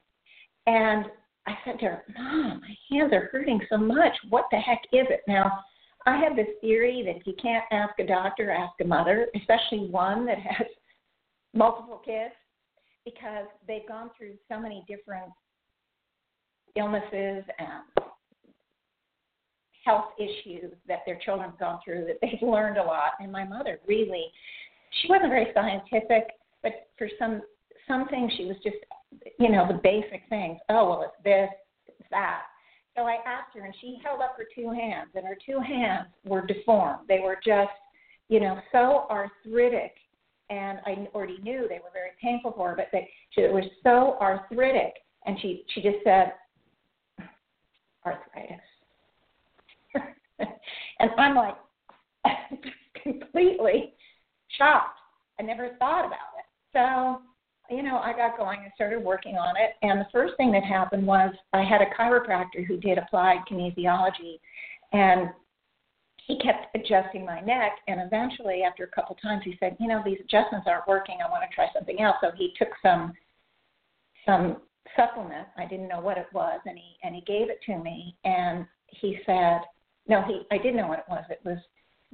and 0.68 1.06
I 1.48 1.54
said 1.64 1.80
to 1.80 1.86
her, 1.86 2.04
Mom, 2.18 2.62
my 2.62 2.76
hands 2.92 3.14
are 3.14 3.30
hurting 3.32 3.60
so 3.70 3.78
much. 3.78 4.14
What 4.30 4.46
the 4.52 4.58
heck 4.58 4.82
is 4.92 5.06
it? 5.10 5.22
Now, 5.28 5.60
I 6.06 6.18
have 6.18 6.36
this 6.36 6.48
theory 6.62 7.04
that 7.06 7.18
if 7.18 7.28
you 7.28 7.34
can't 7.42 7.64
ask 7.72 7.98
a 8.00 8.06
doctor, 8.06 8.52
ask 8.52 8.74
a 8.82 8.86
mother, 8.86 9.28
especially 9.36 9.90
one 9.90 10.26
that 10.26 10.40
has 10.40 10.68
multiple 11.54 12.02
kids, 12.04 12.34
because 13.06 13.46
they've 13.68 13.88
gone 13.88 14.10
through 14.18 14.34
so 14.50 14.60
many 14.60 14.84
different 14.88 15.32
illnesses 16.76 17.44
and 17.60 18.06
health 19.86 20.06
issues 20.18 20.74
that 20.88 21.00
their 21.06 21.20
children 21.24 21.50
have 21.50 21.60
gone 21.60 21.80
through 21.84 22.06
that 22.06 22.18
they've 22.22 22.48
learned 22.48 22.78
a 22.78 22.84
lot. 22.84 23.14
And 23.20 23.32
my 23.32 23.44
mother 23.44 23.80
really, 23.88 24.26
she 25.02 25.08
wasn't 25.10 25.30
very 25.30 25.48
scientific, 25.54 26.28
but 26.64 26.88
for 26.98 27.08
some 27.20 27.42
some 27.88 28.08
things 28.08 28.32
she 28.36 28.46
was 28.46 28.58
just 28.64 28.78
you 29.40 29.50
know, 29.50 29.68
the 29.68 29.80
basic 29.84 30.24
things. 30.30 30.60
Oh, 30.70 30.90
well, 30.90 31.02
it's 31.04 31.24
this, 31.24 31.50
it's 31.88 32.10
that. 32.12 32.44
So 32.96 33.04
I 33.04 33.18
asked 33.26 33.56
her, 33.56 33.66
and 33.66 33.74
she 33.82 33.98
held 34.04 34.22
up 34.22 34.36
her 34.38 34.46
two 34.56 34.70
hands, 34.72 35.10
and 35.16 35.26
her 35.26 35.38
two 35.46 35.60
hands 35.60 36.08
were 36.24 36.46
deformed. 36.46 37.08
They 37.08 37.20
were 37.20 37.38
just, 37.46 37.72
you 38.30 38.40
know, 38.40 38.60
so 38.72 39.06
arthritic 39.10 39.96
and 40.50 40.80
I 40.86 41.08
already 41.14 41.40
knew 41.42 41.68
they 41.68 41.80
were 41.80 41.92
very 41.94 42.12
painful 42.22 42.54
for 42.56 42.70
her, 42.70 42.76
but 42.76 42.88
they, 42.92 43.10
she 43.32 43.42
it 43.42 43.52
was 43.52 43.64
so 43.84 44.18
arthritic, 44.22 44.94
and 45.26 45.40
she 45.42 45.64
she 45.70 45.82
just 45.82 45.98
said 46.04 46.34
arthritis, 48.06 48.62
and 50.40 51.12
I'm 51.18 51.36
like 51.36 51.56
completely 53.04 53.94
shocked. 54.58 55.00
I 55.40 55.44
never 55.44 55.76
thought 55.80 56.06
about 56.06 56.36
it. 56.38 56.46
So, 56.74 57.22
you 57.70 57.84
know, 57.84 57.98
I 57.98 58.14
got 58.14 58.38
going 58.38 58.60
and 58.64 58.72
started 58.76 59.04
working 59.04 59.36
on 59.36 59.56
it. 59.58 59.76
And 59.82 60.00
the 60.00 60.08
first 60.12 60.36
thing 60.38 60.52
that 60.52 60.64
happened 60.64 61.06
was 61.06 61.34
I 61.54 61.64
had 61.64 61.82
a 61.82 61.94
chiropractor 61.98 62.66
who 62.68 62.78
did 62.78 62.98
applied 62.98 63.40
kinesiology, 63.50 64.40
and 64.94 65.30
he 66.18 66.40
kept 66.40 66.76
adjusting 66.76 67.26
my 67.26 67.40
neck. 67.42 67.74
And 67.88 68.02
eventually, 68.02 68.64
after 68.64 68.84
a 68.84 68.88
couple 68.88 69.16
times, 69.16 69.44
he 69.44 69.58
said, 69.60 69.78
"You 69.80 69.88
know, 69.88 70.02
these 70.04 70.20
adjustments 70.20 70.68
aren't 70.68 70.88
working. 70.88 71.22
I 71.22 71.30
want 71.30 71.44
to 71.50 71.54
try 71.54 71.70
something 71.74 72.02
else." 72.02 72.18
So 72.22 72.32
he 72.32 72.54
took 72.58 72.70
some 72.82 73.14
some 74.26 74.62
supplement. 74.96 75.48
I 75.58 75.66
didn't 75.66 75.88
know 75.88 76.00
what 76.00 76.18
it 76.18 76.28
was, 76.34 76.60
and 76.66 76.78
he 76.78 76.98
and 77.04 77.14
he 77.16 77.22
gave 77.22 77.50
it 77.50 77.62
to 77.64 77.78
me. 77.78 78.16
And 78.24 78.66
he 78.88 79.20
said, 79.26 79.62
"No, 80.08 80.22
he 80.24 80.46
I 80.52 80.58
didn't 80.58 80.78
know 80.78 80.88
what 80.88 81.00
it 81.00 81.10
was. 81.10 81.26
It 81.30 81.42
was 81.44 81.60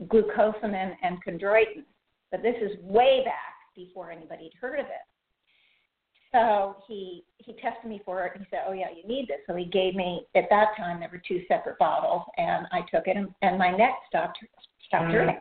glucosamine 0.07 0.95
and 1.01 1.23
chondroitin." 1.23 1.85
But 2.31 2.41
this 2.41 2.55
is 2.61 2.77
way 2.83 3.23
back 3.23 3.55
before 3.75 4.11
anybody 4.11 4.45
had 4.45 4.53
heard 4.59 4.79
of 4.79 4.85
it. 4.87 5.05
So 6.31 6.77
he 6.87 7.23
he 7.37 7.53
tested 7.53 7.89
me 7.89 8.01
for 8.05 8.25
it 8.25 8.33
and 8.35 8.45
he 8.45 8.49
said, 8.49 8.63
"Oh 8.67 8.71
yeah, 8.71 8.87
you 8.95 9.07
need 9.07 9.27
this." 9.27 9.39
So 9.47 9.55
he 9.55 9.65
gave 9.65 9.95
me 9.95 10.25
at 10.35 10.45
that 10.49 10.69
time 10.77 10.99
there 10.99 11.09
were 11.11 11.21
two 11.27 11.41
separate 11.47 11.77
bottles 11.77 12.23
and 12.37 12.67
I 12.71 12.81
took 12.91 13.07
it 13.07 13.17
and, 13.17 13.29
and 13.41 13.57
my 13.57 13.75
neck 13.75 13.93
stopped 14.07 14.37
stopped 14.87 15.05
mm-hmm. 15.05 15.13
hurting. 15.13 15.39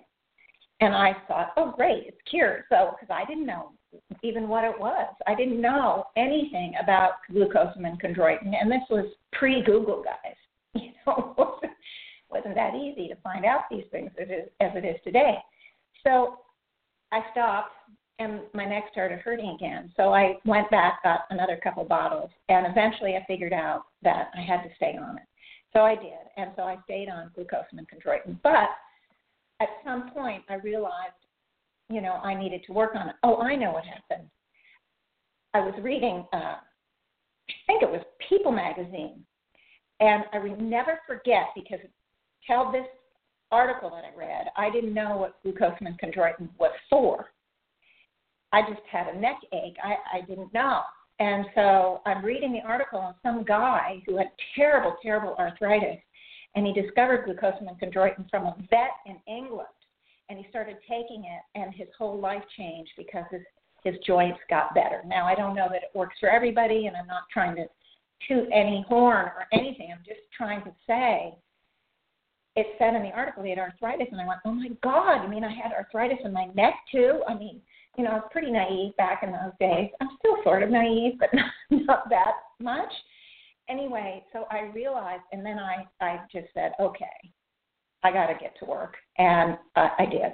And 0.80 0.94
I 0.94 1.14
thought, 1.28 1.52
"Oh 1.56 1.72
great, 1.76 2.06
it's 2.06 2.20
cured." 2.28 2.64
So 2.70 2.96
because 2.98 3.14
I 3.14 3.24
didn't 3.26 3.46
know 3.46 3.72
even 4.22 4.48
what 4.48 4.64
it 4.64 4.78
was, 4.78 5.14
I 5.26 5.34
didn't 5.34 5.60
know 5.60 6.04
anything 6.16 6.74
about 6.82 7.14
glucosamine 7.30 8.00
chondroitin, 8.00 8.52
and 8.60 8.70
this 8.70 8.82
was 8.88 9.06
pre-Google, 9.32 10.02
guys. 10.02 10.34
You 10.72 10.92
know, 11.04 11.34
wasn't 11.36 11.72
wasn't 12.30 12.54
that 12.54 12.76
easy 12.76 13.08
to 13.08 13.16
find 13.16 13.44
out 13.44 13.62
these 13.70 13.84
things 13.90 14.10
it 14.16 14.52
as 14.60 14.70
it 14.76 14.84
is 14.84 14.96
today. 15.02 15.36
So 16.06 16.38
I 17.10 17.22
stopped 17.32 17.72
and 18.20 18.42
my 18.52 18.66
neck 18.66 18.84
started 18.92 19.18
hurting 19.20 19.56
again. 19.56 19.90
So 19.96 20.12
I 20.12 20.36
went 20.44 20.70
back, 20.70 21.02
got 21.02 21.20
another 21.30 21.58
couple 21.62 21.82
bottles, 21.84 22.30
and 22.48 22.66
eventually 22.66 23.16
I 23.16 23.24
figured 23.26 23.54
out 23.54 23.86
that 24.02 24.30
I 24.36 24.42
had 24.42 24.62
to 24.62 24.68
stay 24.76 24.96
on 25.00 25.16
it. 25.16 25.24
So 25.72 25.80
I 25.80 25.94
did, 25.94 26.12
and 26.36 26.50
so 26.54 26.62
I 26.62 26.76
stayed 26.84 27.08
on 27.08 27.30
glucosamine 27.36 27.86
chondroitin. 27.88 28.38
But 28.42 28.68
at 29.60 29.68
some 29.84 30.10
point, 30.10 30.42
I 30.50 30.54
realized, 30.54 31.14
you 31.88 32.02
know, 32.02 32.14
I 32.22 32.34
needed 32.34 32.62
to 32.66 32.72
work 32.72 32.92
on 32.94 33.08
it. 33.08 33.14
Oh, 33.22 33.38
I 33.38 33.56
know 33.56 33.72
what 33.72 33.84
happened. 33.84 34.28
I 35.54 35.60
was 35.60 35.74
reading, 35.82 36.26
uh, 36.32 36.56
I 36.56 37.52
think 37.66 37.82
it 37.82 37.90
was 37.90 38.02
People 38.28 38.52
magazine, 38.52 39.24
and 40.00 40.24
I 40.32 40.38
would 40.38 40.60
never 40.60 41.00
forget 41.06 41.46
because 41.54 41.80
till 42.46 42.70
this 42.70 42.86
article 43.50 43.90
that 43.90 44.04
I 44.04 44.16
read, 44.16 44.46
I 44.56 44.70
didn't 44.70 44.94
know 44.94 45.16
what 45.16 45.42
glucosamine 45.44 45.98
chondroitin 45.98 46.48
was 46.58 46.72
for. 46.88 47.30
I 48.52 48.62
just 48.62 48.82
had 48.90 49.08
a 49.08 49.18
neck 49.18 49.36
ache. 49.52 49.76
I, 49.82 50.18
I 50.18 50.20
didn't 50.22 50.52
know. 50.52 50.82
And 51.18 51.46
so 51.54 52.00
I'm 52.06 52.24
reading 52.24 52.52
the 52.52 52.66
article 52.66 52.98
on 52.98 53.14
some 53.22 53.44
guy 53.44 54.02
who 54.06 54.16
had 54.16 54.28
terrible, 54.56 54.96
terrible 55.02 55.34
arthritis, 55.38 55.98
and 56.54 56.66
he 56.66 56.72
discovered 56.72 57.26
glucosamine 57.26 57.78
chondroitin 57.78 58.28
from 58.30 58.46
a 58.46 58.56
vet 58.70 58.96
in 59.06 59.16
England. 59.32 59.68
And 60.28 60.38
he 60.38 60.46
started 60.48 60.76
taking 60.88 61.24
it, 61.24 61.60
and 61.60 61.74
his 61.74 61.88
whole 61.98 62.18
life 62.18 62.42
changed 62.56 62.92
because 62.96 63.24
his 63.30 63.42
his 63.82 63.94
joints 64.06 64.38
got 64.50 64.74
better. 64.74 65.02
Now 65.06 65.26
I 65.26 65.34
don't 65.34 65.54
know 65.54 65.66
that 65.70 65.82
it 65.82 65.90
works 65.94 66.16
for 66.20 66.28
everybody, 66.28 66.86
and 66.86 66.96
I'm 66.96 67.06
not 67.06 67.22
trying 67.32 67.56
to 67.56 67.64
toot 68.28 68.46
any 68.52 68.84
horn 68.86 69.26
or 69.26 69.46
anything. 69.52 69.88
I'm 69.90 70.04
just 70.06 70.20
trying 70.36 70.62
to 70.64 70.72
say 70.86 71.34
it 72.56 72.66
said 72.78 72.94
in 72.94 73.02
the 73.02 73.10
article 73.10 73.42
he 73.42 73.50
had 73.50 73.58
arthritis, 73.58 74.08
and 74.10 74.20
I 74.20 74.26
went, 74.26 74.40
oh 74.44 74.52
my 74.52 74.68
God, 74.82 75.18
I 75.18 75.26
mean, 75.26 75.44
I 75.44 75.52
had 75.52 75.72
arthritis 75.72 76.18
in 76.24 76.32
my 76.32 76.46
neck 76.54 76.74
too. 76.92 77.22
I 77.28 77.34
mean, 77.34 77.60
you 77.96 78.04
know, 78.04 78.10
I 78.10 78.14
was 78.14 78.28
pretty 78.30 78.50
naive 78.50 78.96
back 78.96 79.22
in 79.22 79.32
those 79.32 79.52
days. 79.58 79.90
I'm 80.00 80.10
still 80.18 80.36
sort 80.44 80.62
of 80.62 80.70
naive, 80.70 81.14
but 81.18 81.30
not, 81.34 81.52
not 81.70 82.10
that 82.10 82.34
much. 82.60 82.92
Anyway, 83.68 84.24
so 84.32 84.46
I 84.50 84.70
realized, 84.74 85.22
and 85.32 85.44
then 85.44 85.58
I, 85.58 85.86
I 86.00 86.20
just 86.32 86.48
said, 86.54 86.72
okay, 86.80 87.06
I 88.02 88.10
got 88.10 88.26
to 88.26 88.34
get 88.34 88.58
to 88.60 88.64
work, 88.64 88.94
and 89.18 89.58
uh, 89.76 89.88
I 89.98 90.06
did. 90.06 90.32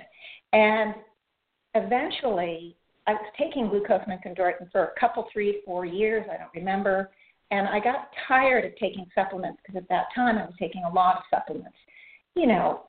And 0.52 0.94
eventually, 1.74 2.76
I 3.06 3.12
was 3.12 3.32
taking 3.38 3.64
and 3.64 4.36
chondroitin 4.36 4.70
for 4.72 4.84
a 4.84 5.00
couple, 5.00 5.26
three, 5.32 5.60
four 5.64 5.84
years. 5.84 6.24
I 6.32 6.36
don't 6.38 6.54
remember. 6.54 7.10
And 7.50 7.68
I 7.68 7.78
got 7.78 8.08
tired 8.26 8.64
of 8.64 8.72
taking 8.76 9.06
supplements 9.14 9.60
because 9.64 9.80
at 9.80 9.88
that 9.88 10.06
time 10.14 10.38
I 10.38 10.46
was 10.46 10.54
taking 10.58 10.82
a 10.84 10.92
lot 10.92 11.16
of 11.16 11.22
supplements 11.30 11.76
you 12.36 12.46
know, 12.46 12.82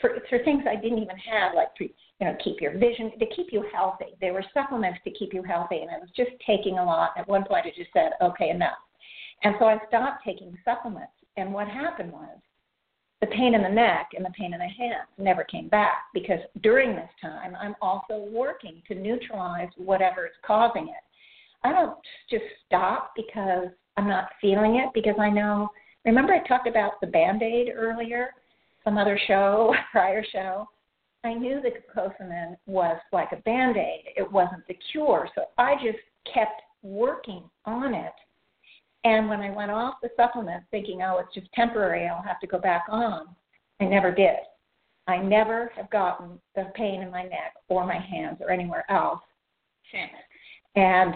for 0.00 0.18
for 0.28 0.42
things 0.42 0.64
I 0.68 0.74
didn't 0.74 0.98
even 0.98 1.16
have, 1.18 1.54
like 1.54 1.72
to, 1.76 1.88
you 2.20 2.26
know, 2.26 2.36
keep 2.42 2.60
your 2.60 2.78
vision, 2.78 3.12
to 3.18 3.26
keep 3.34 3.48
you 3.52 3.64
healthy. 3.72 4.16
They 4.20 4.30
were 4.30 4.44
supplements 4.54 5.00
to 5.04 5.10
keep 5.10 5.34
you 5.34 5.42
healthy, 5.42 5.78
and 5.78 5.90
I 5.90 5.98
was 5.98 6.08
just 6.16 6.30
taking 6.46 6.78
a 6.78 6.84
lot. 6.84 7.10
At 7.16 7.28
one 7.28 7.44
point, 7.44 7.66
I 7.66 7.72
just 7.76 7.92
said, 7.92 8.12
okay, 8.22 8.50
enough. 8.50 8.78
And 9.42 9.54
so 9.58 9.66
I 9.66 9.78
stopped 9.88 10.24
taking 10.24 10.56
supplements. 10.64 11.12
And 11.36 11.52
what 11.52 11.68
happened 11.68 12.12
was 12.12 12.38
the 13.20 13.26
pain 13.26 13.54
in 13.54 13.62
the 13.62 13.68
neck 13.68 14.10
and 14.14 14.24
the 14.24 14.30
pain 14.30 14.54
in 14.54 14.58
the 14.58 14.64
hands 14.64 15.08
never 15.18 15.44
came 15.44 15.68
back 15.68 16.04
because 16.14 16.40
during 16.62 16.96
this 16.96 17.10
time, 17.20 17.54
I'm 17.60 17.74
also 17.82 18.26
working 18.30 18.82
to 18.88 18.94
neutralize 18.94 19.68
whatever 19.76 20.26
is 20.26 20.32
causing 20.46 20.88
it. 20.88 21.04
I 21.64 21.72
don't 21.72 21.98
just 22.30 22.44
stop 22.66 23.12
because 23.14 23.68
I'm 23.98 24.08
not 24.08 24.28
feeling 24.40 24.76
it 24.76 24.88
because 24.94 25.16
I 25.18 25.28
know. 25.28 25.68
Remember, 26.06 26.32
I 26.32 26.46
talked 26.46 26.68
about 26.68 27.00
the 27.00 27.06
band 27.08 27.42
aid 27.42 27.68
earlier? 27.74 28.30
some 28.86 28.96
other 28.96 29.20
show, 29.26 29.74
prior 29.92 30.24
show, 30.32 30.66
I 31.26 31.34
knew 31.34 31.60
the 31.60 31.70
glucosamine 31.70 32.56
was 32.66 32.98
like 33.12 33.32
a 33.32 33.42
band 33.42 33.76
aid. 33.76 34.04
It 34.16 34.30
wasn't 34.30 34.66
the 34.68 34.78
cure. 34.92 35.28
So 35.34 35.46
I 35.58 35.74
just 35.74 35.98
kept 36.32 36.62
working 36.82 37.42
on 37.64 37.94
it. 37.94 38.12
And 39.04 39.28
when 39.28 39.40
I 39.40 39.50
went 39.50 39.70
off 39.70 39.94
the 40.02 40.10
supplement 40.16 40.64
thinking, 40.70 41.02
oh, 41.02 41.18
it's 41.18 41.34
just 41.34 41.52
temporary, 41.52 42.06
I'll 42.06 42.22
have 42.22 42.40
to 42.40 42.46
go 42.46 42.58
back 42.58 42.84
on, 42.88 43.26
I 43.80 43.84
never 43.84 44.12
did. 44.12 44.36
I 45.08 45.18
never 45.18 45.70
have 45.76 45.90
gotten 45.90 46.40
the 46.54 46.72
pain 46.74 47.02
in 47.02 47.10
my 47.10 47.22
neck 47.22 47.54
or 47.68 47.86
my 47.86 47.98
hands 47.98 48.38
or 48.40 48.50
anywhere 48.50 48.84
else 48.90 49.20
since. 49.92 50.10
And 50.74 51.14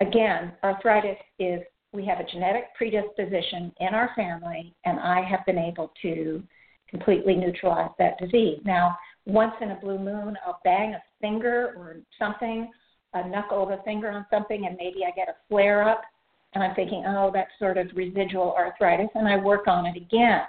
again, 0.00 0.52
arthritis 0.62 1.18
is, 1.38 1.60
we 1.92 2.06
have 2.06 2.20
a 2.20 2.30
genetic 2.30 2.74
predisposition 2.76 3.72
in 3.80 3.88
our 3.88 4.10
family, 4.14 4.74
and 4.84 5.00
I 5.00 5.22
have 5.22 5.44
been 5.46 5.58
able 5.58 5.92
to 6.02 6.42
completely 6.88 7.34
neutralize 7.34 7.90
that 7.98 8.18
disease. 8.18 8.60
Now, 8.64 8.96
once 9.26 9.52
in 9.60 9.72
a 9.72 9.74
blue 9.76 9.98
moon, 9.98 10.36
I'll 10.46 10.60
bang 10.64 10.94
a 10.94 11.02
finger 11.20 11.74
or 11.76 11.96
something, 12.18 12.70
a 13.12 13.28
knuckle 13.28 13.62
of 13.62 13.70
a 13.70 13.82
finger 13.82 14.10
on 14.10 14.24
something, 14.30 14.66
and 14.66 14.76
maybe 14.78 15.00
I 15.04 15.10
get 15.10 15.28
a 15.28 15.34
flare 15.48 15.86
up, 15.88 16.02
and 16.54 16.62
I'm 16.62 16.74
thinking, 16.74 17.04
oh, 17.06 17.30
that's 17.34 17.50
sort 17.58 17.76
of 17.76 17.88
residual 17.94 18.54
arthritis, 18.56 19.08
and 19.14 19.26
I 19.26 19.36
work 19.36 19.66
on 19.66 19.84
it 19.84 19.96
again. 19.96 20.42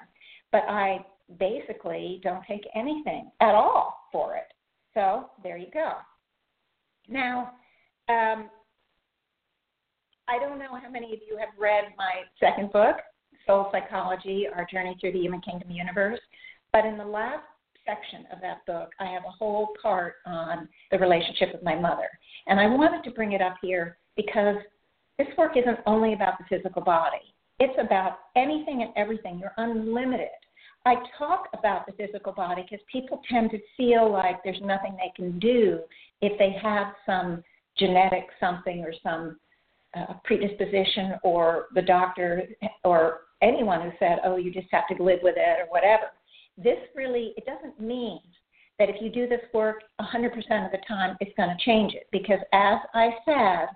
But 0.52 0.64
I 0.70 1.06
basically 1.40 2.22
don't 2.24 2.44
take 2.48 2.66
anything 2.76 3.32
at 3.42 3.56
all 3.56 4.08
for 4.12 4.36
it. 4.36 4.54
So 4.94 5.30
there 5.44 5.58
you 5.58 5.68
go. 5.74 5.94
Now, 7.10 7.52
um, 8.10 8.50
I 10.28 10.40
don't 10.40 10.60
know 10.60 10.78
how 10.82 10.90
many 10.90 11.14
of 11.14 11.20
you 11.28 11.38
have 11.38 11.50
read 11.58 11.86
my 11.98 12.24
second 12.40 12.72
book, 12.72 12.98
Soul 13.46 13.70
Psychology, 13.72 14.46
Our 14.54 14.68
Journey 14.72 14.96
Through 15.00 15.14
the 15.14 15.20
Human 15.20 15.42
Kingdom 15.42 15.72
Universe. 15.72 16.20
But 16.74 16.86
in 16.86 16.98
the 16.98 17.06
last 17.06 17.44
section 17.88 18.26
of 18.32 18.42
that 18.42 18.66
book, 18.66 18.90
I 19.00 19.06
have 19.06 19.24
a 19.26 19.32
whole 19.32 19.70
part 19.82 20.16
on 20.26 20.68
the 20.92 21.00
relationship 21.00 21.50
with 21.54 21.64
my 21.64 21.76
mother. 21.76 22.10
And 22.48 22.60
I 22.60 22.68
wanted 22.68 23.04
to 23.06 23.12
bring 23.12 23.32
it 23.32 23.42
up 23.42 23.56
here 23.62 23.98
because 24.16 24.58
this 25.18 25.28
work 25.38 25.58
isn't 25.58 25.80
only 25.86 26.14
about 26.14 26.34
the 26.38 26.46
physical 26.50 26.82
body, 26.82 27.34
it's 27.60 27.78
about 27.80 28.20
anything 28.36 28.84
and 28.84 28.92
everything. 28.96 29.40
You're 29.40 29.54
unlimited. 29.58 30.28
I 30.86 30.96
talk 31.18 31.48
about 31.58 31.86
the 31.86 31.94
physical 31.94 32.32
body 32.32 32.64
because 32.64 32.84
people 32.92 33.22
tend 33.30 33.52
to 33.52 33.60
feel 33.76 34.12
like 34.12 34.44
there's 34.44 34.62
nothing 34.62 34.96
they 34.96 35.12
can 35.16 35.40
do 35.40 35.80
if 36.22 36.38
they 36.38 36.56
have 36.62 36.94
some 37.06 37.44
genetic 37.78 38.28
something 38.40 38.82
or 38.82 38.94
some 39.04 39.38
uh, 39.98 40.14
predisposition 40.24 41.16
or 41.24 41.68
the 41.74 41.82
doctor 41.82 42.44
or 42.84 43.22
anyone 43.42 43.82
who 43.82 43.92
said, 44.00 44.20
oh, 44.24 44.38
you 44.38 44.52
just 44.52 44.68
have 44.72 44.84
to 44.96 45.04
live 45.04 45.20
with 45.24 45.36
it 45.38 45.60
or 45.60 45.66
whatever. 45.70 46.06
This 46.58 46.78
really, 46.96 47.34
it 47.38 47.46
doesn't 47.46 47.80
mean 47.80 48.20
that 48.80 48.90
if 48.90 49.02
you 49.02 49.10
do 49.10 49.28
this 49.28 49.42
work 49.54 49.84
100% 50.00 50.36
of 50.66 50.72
the 50.72 50.80
time, 50.88 51.18
it's 51.20 51.36
going 51.38 51.50
to 51.50 51.64
change 51.64 51.94
it. 51.94 52.08
Because 52.12 52.40
as 52.54 52.80
I 52.94 53.10
said 53.26 53.68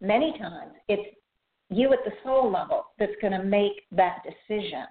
many 0.00 0.38
times, 0.38 0.72
it's 0.88 1.16
you 1.70 1.92
at 1.92 2.00
the 2.04 2.12
soul 2.24 2.50
level 2.50 2.86
that's 2.98 3.12
going 3.20 3.32
to 3.32 3.44
make 3.44 3.82
that 3.92 4.18
decision. 4.24 4.86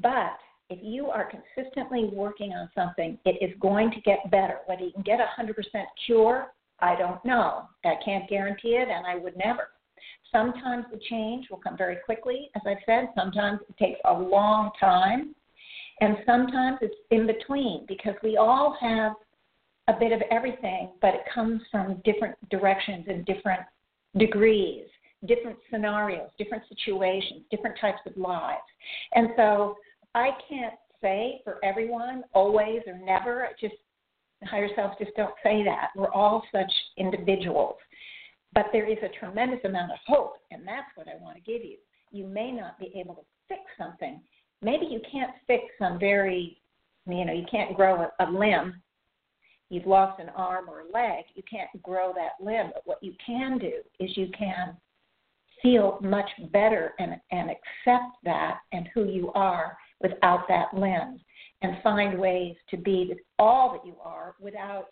But 0.00 0.38
if 0.70 0.78
you 0.82 1.08
are 1.08 1.30
consistently 1.30 2.08
working 2.12 2.52
on 2.52 2.70
something, 2.74 3.18
it 3.26 3.42
is 3.42 3.54
going 3.60 3.90
to 3.90 4.00
get 4.00 4.30
better. 4.30 4.58
Whether 4.66 4.84
you 4.84 4.92
can 4.92 5.02
get 5.02 5.20
a 5.20 5.28
100% 5.40 5.52
cure, 6.06 6.46
I 6.80 6.96
don't 6.96 7.22
know. 7.24 7.68
I 7.84 7.94
can't 8.04 8.28
guarantee 8.28 8.76
it, 8.76 8.88
and 8.88 9.06
I 9.06 9.16
would 9.16 9.36
never. 9.36 9.68
Sometimes 10.32 10.86
the 10.90 10.98
change 11.10 11.48
will 11.50 11.58
come 11.58 11.76
very 11.76 11.98
quickly, 12.04 12.50
as 12.56 12.62
I've 12.66 12.78
said. 12.86 13.10
Sometimes 13.14 13.60
it 13.68 13.76
takes 13.76 14.00
a 14.06 14.12
long 14.12 14.70
time. 14.80 15.34
And 16.02 16.16
sometimes 16.26 16.78
it's 16.80 16.96
in 17.12 17.28
between 17.28 17.84
because 17.86 18.14
we 18.24 18.36
all 18.36 18.76
have 18.80 19.12
a 19.86 19.92
bit 20.00 20.10
of 20.10 20.20
everything, 20.32 20.90
but 21.00 21.14
it 21.14 21.20
comes 21.32 21.62
from 21.70 22.02
different 22.04 22.34
directions 22.50 23.04
and 23.08 23.24
different 23.24 23.60
degrees, 24.16 24.82
different 25.28 25.56
scenarios, 25.70 26.28
different 26.38 26.64
situations, 26.68 27.42
different 27.52 27.78
types 27.80 28.00
of 28.04 28.16
lives. 28.16 28.64
And 29.14 29.28
so 29.36 29.76
I 30.16 30.30
can't 30.48 30.74
say 31.00 31.40
for 31.44 31.64
everyone 31.64 32.24
always 32.34 32.80
or 32.88 32.98
never. 32.98 33.48
Just 33.60 33.76
higher 34.42 34.70
selves 34.74 34.96
just 34.98 35.14
don't 35.16 35.34
say 35.44 35.62
that. 35.62 35.90
We're 35.94 36.10
all 36.10 36.42
such 36.50 36.72
individuals. 36.98 37.76
But 38.54 38.66
there 38.72 38.90
is 38.90 38.98
a 39.04 39.18
tremendous 39.20 39.60
amount 39.64 39.92
of 39.92 39.98
hope, 40.04 40.34
and 40.50 40.66
that's 40.66 40.90
what 40.96 41.06
I 41.06 41.22
want 41.22 41.36
to 41.36 41.42
give 41.42 41.62
you. 41.62 41.76
You 42.10 42.26
may 42.26 42.50
not 42.50 42.76
be 42.80 42.92
able 42.96 43.14
to 43.14 43.22
fix 43.48 43.60
something. 43.78 44.20
Maybe 44.62 44.86
you 44.86 45.00
can't 45.10 45.32
fix 45.46 45.64
some 45.78 45.98
very, 45.98 46.60
you 47.06 47.24
know, 47.24 47.32
you 47.32 47.44
can't 47.50 47.76
grow 47.76 48.02
a, 48.02 48.24
a 48.24 48.30
limb. 48.30 48.80
You've 49.70 49.86
lost 49.86 50.20
an 50.20 50.28
arm 50.30 50.68
or 50.68 50.80
a 50.80 50.92
leg. 50.92 51.24
You 51.34 51.42
can't 51.50 51.82
grow 51.82 52.12
that 52.14 52.44
limb. 52.44 52.70
But 52.74 52.82
what 52.84 53.02
you 53.02 53.14
can 53.24 53.58
do 53.58 53.72
is 53.98 54.16
you 54.16 54.28
can 54.38 54.76
feel 55.62 55.98
much 56.02 56.28
better 56.52 56.92
and, 56.98 57.16
and 57.30 57.50
accept 57.50 58.16
that 58.24 58.58
and 58.72 58.88
who 58.94 59.04
you 59.04 59.32
are 59.32 59.76
without 60.00 60.46
that 60.48 60.74
limb 60.74 61.20
and 61.62 61.82
find 61.82 62.18
ways 62.18 62.56
to 62.70 62.76
be 62.76 63.14
all 63.38 63.72
that 63.72 63.86
you 63.86 63.94
are 64.04 64.34
without 64.40 64.88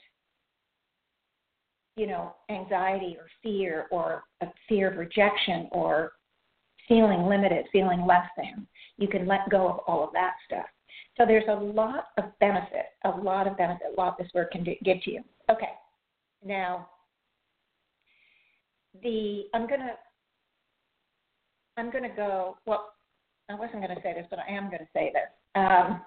you 1.96 2.06
know, 2.06 2.34
anxiety 2.48 3.16
or 3.18 3.26
fear 3.42 3.86
or 3.90 4.24
a 4.40 4.46
fear 4.68 4.90
of 4.90 4.96
rejection 4.96 5.68
or 5.72 6.12
feeling 6.90 7.22
limited, 7.22 7.66
feeling 7.72 8.04
less 8.04 8.26
than. 8.36 8.66
You 8.98 9.06
can 9.06 9.26
let 9.26 9.48
go 9.48 9.68
of 9.68 9.78
all 9.86 10.04
of 10.04 10.12
that 10.12 10.34
stuff. 10.44 10.66
So 11.16 11.24
there's 11.24 11.48
a 11.48 11.54
lot 11.54 12.08
of 12.18 12.24
benefit, 12.40 12.86
a 13.04 13.10
lot 13.10 13.46
of 13.46 13.56
benefit, 13.56 13.86
a 13.96 14.00
lot 14.00 14.18
this 14.18 14.28
work 14.34 14.50
can 14.50 14.64
do, 14.64 14.74
give 14.84 15.00
to 15.04 15.12
you. 15.12 15.24
Okay, 15.48 15.70
now 16.44 16.88
the 19.02 19.44
I'm 19.54 19.68
gonna 19.68 19.92
I'm 21.76 21.92
gonna 21.92 22.14
go. 22.14 22.56
Well, 22.66 22.92
I 23.48 23.54
wasn't 23.54 23.82
gonna 23.82 24.00
say 24.02 24.14
this, 24.14 24.26
but 24.28 24.40
I 24.40 24.52
am 24.52 24.64
gonna 24.64 24.88
say 24.92 25.12
this. 25.14 25.30
Um, 25.54 26.02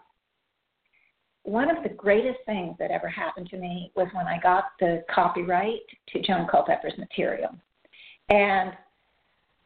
one 1.44 1.70
of 1.70 1.84
the 1.84 1.90
greatest 1.90 2.40
things 2.46 2.76
that 2.80 2.92
ever 2.92 3.08
happened 3.08 3.50
to 3.50 3.58
me 3.58 3.92
was 3.96 4.08
when 4.14 4.28
I 4.28 4.40
got 4.42 4.66
the 4.80 5.04
copyright 5.14 5.82
to 6.10 6.22
Joan 6.22 6.48
Culpepper's 6.50 6.98
material. 6.98 7.50
And 8.30 8.74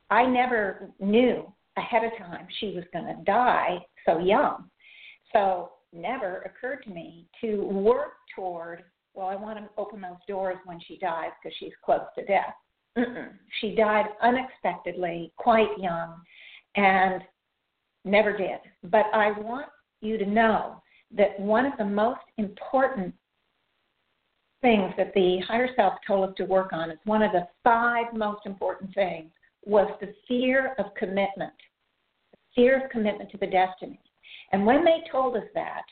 I 0.10 0.26
never 0.26 0.90
knew 1.00 1.52
ahead 1.78 2.04
of 2.04 2.18
time 2.18 2.48
she 2.60 2.74
was 2.74 2.86
going 2.94 3.06
to 3.06 3.24
die 3.24 3.80
so 4.06 4.20
young. 4.20 4.70
So 5.34 5.72
never 5.94 6.42
occurred 6.42 6.84
to 6.84 6.90
me 6.90 7.28
to 7.42 7.66
work 7.66 8.14
toward, 8.36 8.84
well, 9.14 9.28
I 9.28 9.36
want 9.36 9.60
to 9.60 9.70
open 9.78 10.02
those 10.02 10.18
doors 10.28 10.58
when 10.66 10.80
she 10.88 10.98
dies 10.98 11.32
because 11.42 11.56
she's 11.60 11.74
close 11.84 12.02
to 12.18 12.26
death. 12.26 12.54
Mm-mm. 12.98 13.30
She 13.62 13.76
died 13.76 14.06
unexpectedly, 14.22 15.32
quite 15.38 15.78
young, 15.78 16.22
and 16.76 17.22
never 18.06 18.36
did. 18.36 18.60
But 18.84 19.06
I 19.14 19.32
want 19.40 19.68
you 20.02 20.18
to 20.18 20.26
know 20.26 20.82
that 21.16 21.40
one 21.40 21.66
of 21.66 21.74
the 21.78 21.86
most 21.86 22.22
important 22.38 23.14
things 24.62 24.94
that 24.98 25.14
the 25.14 25.40
higher 25.48 25.70
self 25.76 25.94
told 26.06 26.30
us 26.30 26.36
to 26.38 26.46
work 26.46 26.74
on 26.74 26.90
is 26.90 26.98
one 27.06 27.22
of 27.22 27.32
the 27.32 27.48
five 27.64 28.06
most 28.14 28.46
important 28.46 28.94
things 28.96 29.32
was 29.68 29.92
the 30.00 30.14
fear 30.28 30.74
of 30.80 30.94
commitment, 30.96 31.54
fear 32.56 32.84
of 32.84 32.90
commitment 32.90 33.30
to 33.32 33.38
the 33.38 33.48
destiny. 33.48 34.00
And 34.54 34.66
when 34.66 34.86
they 34.86 35.04
told 35.12 35.36
us 35.36 35.44
that, 35.54 35.84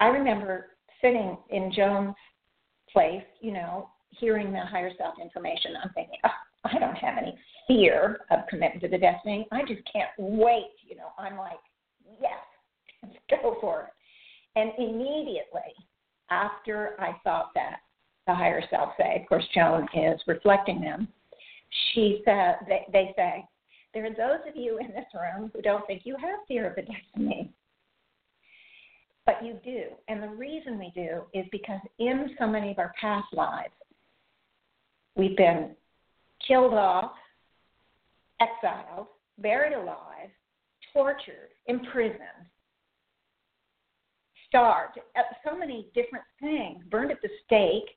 I 0.00 0.06
remember 0.06 0.66
sitting 1.00 1.38
in 1.50 1.72
Joan's 1.74 2.16
place, 2.92 3.22
you 3.40 3.52
know, 3.52 3.88
hearing 4.10 4.52
the 4.52 4.60
higher 4.60 4.90
self 4.98 5.14
information. 5.22 5.72
I'm 5.82 5.90
thinking, 5.94 6.18
oh, 6.24 6.30
I 6.64 6.78
don't 6.78 6.96
have 6.96 7.18
any 7.18 7.38
fear 7.68 8.20
of 8.30 8.40
commitment 8.48 8.82
to 8.82 8.88
the 8.88 8.98
destiny. 8.98 9.46
I 9.52 9.60
just 9.60 9.82
can't 9.92 10.10
wait. 10.18 10.72
You 10.86 10.96
know, 10.96 11.10
I'm 11.18 11.36
like, 11.38 11.60
yes, 12.20 12.32
let's 13.02 13.14
go 13.42 13.56
for 13.60 13.82
it. 13.82 13.90
And 14.56 14.72
immediately 14.78 15.72
after 16.30 16.96
I 16.98 17.12
thought 17.22 17.50
that, 17.54 17.76
the 18.26 18.34
higher 18.34 18.62
self 18.68 18.90
say, 18.98 19.20
of 19.22 19.28
course, 19.28 19.44
Joan 19.54 19.88
is 19.94 20.20
reflecting 20.26 20.80
them, 20.80 21.08
she 21.92 22.22
said, 22.24 22.56
they, 22.66 22.86
they 22.92 23.12
say, 23.16 23.44
there 23.94 24.04
are 24.06 24.10
those 24.10 24.46
of 24.48 24.56
you 24.56 24.78
in 24.78 24.88
this 24.88 25.06
room 25.14 25.50
who 25.54 25.62
don't 25.62 25.86
think 25.86 26.02
you 26.04 26.16
have 26.16 26.40
fear 26.46 26.68
of 26.68 26.76
the 26.76 26.82
destiny. 26.82 27.50
But 29.26 29.44
you 29.44 29.58
do. 29.64 29.84
And 30.08 30.22
the 30.22 30.28
reason 30.28 30.78
we 30.78 30.92
do 30.94 31.22
is 31.34 31.44
because 31.52 31.80
in 31.98 32.30
so 32.38 32.46
many 32.46 32.70
of 32.70 32.78
our 32.78 32.92
past 33.00 33.26
lives, 33.32 33.74
we've 35.16 35.36
been 35.36 35.70
killed 36.46 36.74
off, 36.74 37.12
exiled, 38.40 39.08
buried 39.38 39.74
alive, 39.74 40.30
tortured, 40.92 41.50
imprisoned, 41.66 42.20
starved, 44.48 44.98
uh, 45.16 45.22
so 45.46 45.56
many 45.56 45.88
different 45.94 46.24
things, 46.40 46.82
burned 46.90 47.10
at 47.10 47.20
the 47.20 47.28
stake 47.44 47.96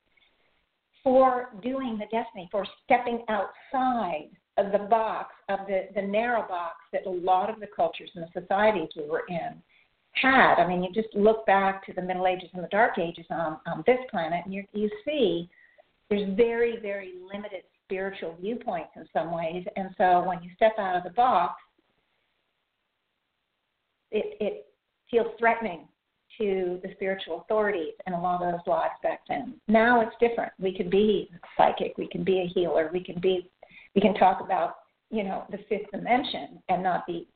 for 1.02 1.50
doing 1.62 1.98
the 1.98 2.06
destiny, 2.06 2.48
for 2.50 2.66
stepping 2.84 3.24
outside 3.28 4.30
of 4.58 4.70
the 4.70 4.86
box, 4.90 5.34
of 5.48 5.60
the, 5.66 5.88
the 5.94 6.02
narrow 6.02 6.46
box 6.46 6.76
that 6.92 7.06
a 7.06 7.10
lot 7.10 7.50
of 7.50 7.58
the 7.58 7.66
cultures 7.74 8.10
and 8.14 8.24
the 8.24 8.40
societies 8.40 8.88
we 8.96 9.08
were 9.08 9.24
in 9.28 9.62
had. 10.12 10.56
I 10.56 10.68
mean, 10.68 10.82
you 10.82 10.92
just 10.92 11.14
look 11.14 11.46
back 11.46 11.84
to 11.86 11.92
the 11.92 12.02
Middle 12.02 12.26
Ages 12.26 12.50
and 12.52 12.62
the 12.62 12.68
Dark 12.68 12.98
Ages 12.98 13.26
on, 13.30 13.58
on 13.66 13.82
this 13.86 13.98
planet, 14.10 14.42
and 14.44 14.52
you, 14.52 14.64
you 14.72 14.90
see 15.04 15.48
there's 16.10 16.28
very, 16.36 16.78
very 16.80 17.14
limited 17.26 17.62
spiritual 17.84 18.36
viewpoints 18.40 18.90
in 18.96 19.06
some 19.12 19.32
ways. 19.32 19.64
And 19.76 19.90
so 19.96 20.22
when 20.26 20.42
you 20.42 20.50
step 20.54 20.72
out 20.78 20.96
of 20.96 21.04
the 21.04 21.10
box, 21.10 21.54
it, 24.10 24.36
it 24.40 24.66
feels 25.10 25.28
threatening 25.38 25.88
to 26.38 26.80
the 26.82 26.90
spiritual 26.94 27.42
authorities 27.42 27.94
and 28.06 28.14
a 28.14 28.18
lot 28.18 28.42
of 28.42 28.52
those 28.52 28.66
lives 28.66 28.94
back 29.02 29.20
then. 29.28 29.54
Now 29.68 30.00
it's 30.00 30.16
different. 30.20 30.52
We 30.58 30.74
can 30.74 30.90
be 30.90 31.30
psychic, 31.56 31.96
we 31.98 32.08
can 32.08 32.24
be 32.24 32.40
a 32.40 32.52
healer, 32.52 32.90
we 32.92 33.02
can 33.02 33.20
be 33.20 33.50
we 33.94 34.00
can 34.00 34.14
talk 34.14 34.40
about, 34.40 34.76
you 35.10 35.22
know, 35.22 35.44
the 35.50 35.58
fifth 35.68 35.90
dimension 35.92 36.62
and 36.70 36.82
not 36.82 37.06
be 37.06 37.28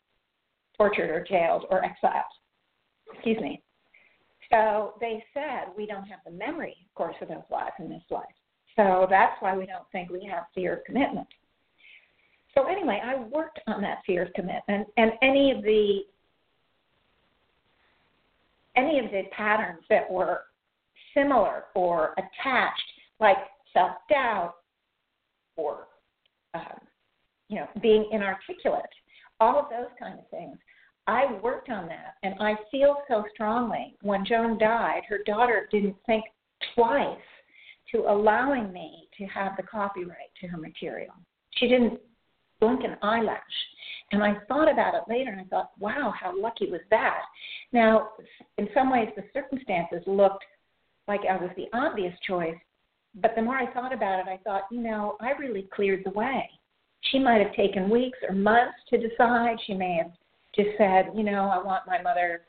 tortured 0.76 1.10
or 1.10 1.22
jailed 1.22 1.64
or 1.70 1.84
exiled. 1.84 2.24
Excuse 3.12 3.38
me. 3.40 3.62
So 4.50 4.94
they 5.00 5.22
said 5.34 5.72
we 5.76 5.86
don't 5.86 6.04
have 6.04 6.20
the 6.24 6.30
memory, 6.30 6.76
of 6.88 6.94
course, 6.94 7.16
of 7.20 7.28
those 7.28 7.38
lives 7.50 7.74
in 7.78 7.88
this 7.88 8.02
life. 8.10 8.24
So 8.76 9.06
that's 9.10 9.34
why 9.40 9.56
we 9.56 9.66
don't 9.66 9.90
think 9.92 10.10
we 10.10 10.28
have 10.30 10.44
fear 10.54 10.74
of 10.74 10.84
commitment. 10.84 11.26
So 12.54 12.66
anyway, 12.66 13.02
I 13.04 13.16
worked 13.16 13.60
on 13.66 13.82
that 13.82 13.98
fear 14.06 14.22
of 14.22 14.32
commitment 14.32 14.88
and 14.96 15.12
any 15.22 15.50
of 15.50 15.62
the 15.62 16.00
any 18.76 18.98
of 18.98 19.10
the 19.10 19.22
patterns 19.32 19.82
that 19.90 20.10
were 20.10 20.42
similar 21.14 21.64
or 21.74 22.14
attached, 22.18 22.82
like 23.20 23.38
self 23.72 23.92
doubt 24.08 24.54
or 25.56 25.88
um, 26.54 26.80
you 27.48 27.56
know 27.56 27.68
being 27.80 28.08
inarticulate, 28.12 28.84
all 29.40 29.58
of 29.58 29.66
those 29.70 29.90
kind 29.98 30.18
of 30.18 30.28
things. 30.30 30.56
I 31.08 31.38
worked 31.40 31.70
on 31.70 31.86
that, 31.86 32.14
and 32.24 32.34
I 32.40 32.54
feel 32.70 32.96
so 33.08 33.24
strongly. 33.32 33.94
When 34.02 34.24
Joan 34.24 34.58
died, 34.58 35.02
her 35.08 35.18
daughter 35.24 35.68
didn't 35.70 35.96
think 36.04 36.24
twice 36.74 37.16
to 37.92 37.98
allowing 38.08 38.72
me 38.72 39.08
to 39.16 39.24
have 39.26 39.52
the 39.56 39.62
copyright 39.62 40.34
to 40.40 40.48
her 40.48 40.56
material. 40.56 41.14
She 41.54 41.68
didn't 41.68 42.00
blink 42.60 42.82
an 42.82 42.96
eyelash. 43.02 43.40
And 44.12 44.22
I 44.22 44.36
thought 44.46 44.70
about 44.70 44.94
it 44.94 45.02
later 45.08 45.30
and 45.32 45.40
I 45.40 45.44
thought, 45.44 45.72
wow, 45.78 46.12
how 46.18 46.38
lucky 46.40 46.70
was 46.70 46.80
that? 46.90 47.22
Now, 47.72 48.10
in 48.56 48.68
some 48.72 48.90
ways, 48.90 49.08
the 49.16 49.24
circumstances 49.32 50.02
looked 50.06 50.44
like 51.08 51.20
I 51.28 51.36
was 51.36 51.50
the 51.56 51.66
obvious 51.72 52.14
choice, 52.26 52.56
but 53.16 53.32
the 53.34 53.42
more 53.42 53.56
I 53.56 53.72
thought 53.72 53.92
about 53.92 54.20
it, 54.20 54.26
I 54.28 54.38
thought, 54.44 54.62
you 54.70 54.80
know, 54.80 55.16
I 55.20 55.30
really 55.32 55.68
cleared 55.74 56.04
the 56.04 56.10
way. 56.10 56.48
She 57.10 57.18
might 57.18 57.40
have 57.40 57.54
taken 57.54 57.90
weeks 57.90 58.18
or 58.28 58.34
months 58.34 58.76
to 58.90 58.96
decide. 58.96 59.56
She 59.66 59.74
may 59.74 59.96
have 60.02 60.12
just 60.54 60.76
said, 60.78 61.10
you 61.14 61.22
know, 61.22 61.48
I 61.48 61.62
want 61.62 61.86
my 61.86 62.00
mother 62.00 62.42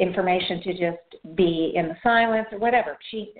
information 0.00 0.60
to 0.62 0.72
just 0.72 1.36
be 1.36 1.72
in 1.74 1.88
the 1.88 1.96
silence 2.02 2.48
or 2.52 2.58
whatever. 2.58 2.98
She 3.10 3.32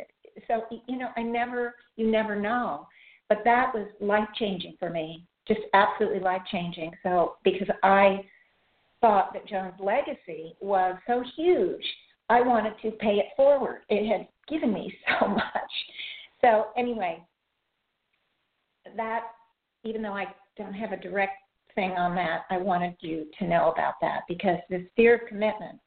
so 0.48 0.62
you 0.88 0.98
know, 0.98 1.08
I 1.16 1.22
never 1.22 1.74
you 1.96 2.10
never 2.10 2.36
know. 2.36 2.86
But 3.28 3.38
that 3.44 3.72
was 3.74 3.88
life 4.00 4.28
changing 4.38 4.76
for 4.78 4.90
me 4.90 5.24
just 5.46 5.60
absolutely 5.72 6.20
life 6.20 6.42
changing. 6.50 6.92
So 7.02 7.36
because 7.44 7.68
I 7.82 8.24
thought 9.00 9.32
that 9.34 9.46
Joan's 9.46 9.74
legacy 9.78 10.56
was 10.60 10.96
so 11.06 11.22
huge, 11.36 11.84
I 12.28 12.40
wanted 12.40 12.74
to 12.82 12.90
pay 12.92 13.16
it 13.16 13.26
forward. 13.36 13.82
It 13.88 14.10
had 14.10 14.26
given 14.48 14.72
me 14.72 14.94
so 15.20 15.28
much. 15.28 15.44
So, 16.40 16.66
anyway, 16.76 17.22
that, 18.96 19.22
even 19.84 20.02
though 20.02 20.14
I 20.14 20.26
don't 20.56 20.74
have 20.74 20.92
a 20.92 20.96
direct 20.96 21.34
thing 21.74 21.92
on 21.92 22.14
that, 22.16 22.42
I 22.50 22.58
wanted 22.58 22.96
you 23.00 23.26
to 23.38 23.46
know 23.46 23.70
about 23.70 23.94
that 24.00 24.22
because 24.28 24.58
this 24.70 24.82
fear 24.96 25.16
of 25.16 25.28
commitment, 25.28 25.78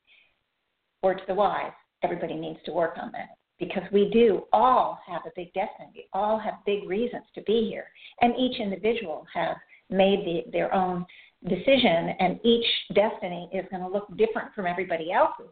or 1.03 1.13
to 1.13 1.21
the 1.27 1.33
wise, 1.33 1.71
everybody 2.03 2.33
needs 2.35 2.59
to 2.65 2.73
work 2.73 2.97
on 3.01 3.11
that 3.13 3.36
because 3.59 3.83
we 3.91 4.09
do 4.11 4.43
all 4.53 4.99
have 5.07 5.21
a 5.25 5.31
big 5.35 5.53
destiny. 5.53 5.89
We 5.95 6.07
all 6.13 6.37
have 6.39 6.55
big 6.65 6.87
reasons 6.87 7.23
to 7.35 7.41
be 7.41 7.67
here. 7.69 7.87
And 8.21 8.35
each 8.37 8.59
individual 8.59 9.25
has 9.33 9.55
made 9.89 10.25
the, 10.25 10.51
their 10.51 10.73
own 10.73 11.05
decision, 11.47 12.15
and 12.19 12.39
each 12.43 12.65
destiny 12.93 13.49
is 13.53 13.65
going 13.71 13.83
to 13.83 13.89
look 13.89 14.07
different 14.17 14.53
from 14.53 14.65
everybody 14.65 15.11
else's. 15.11 15.51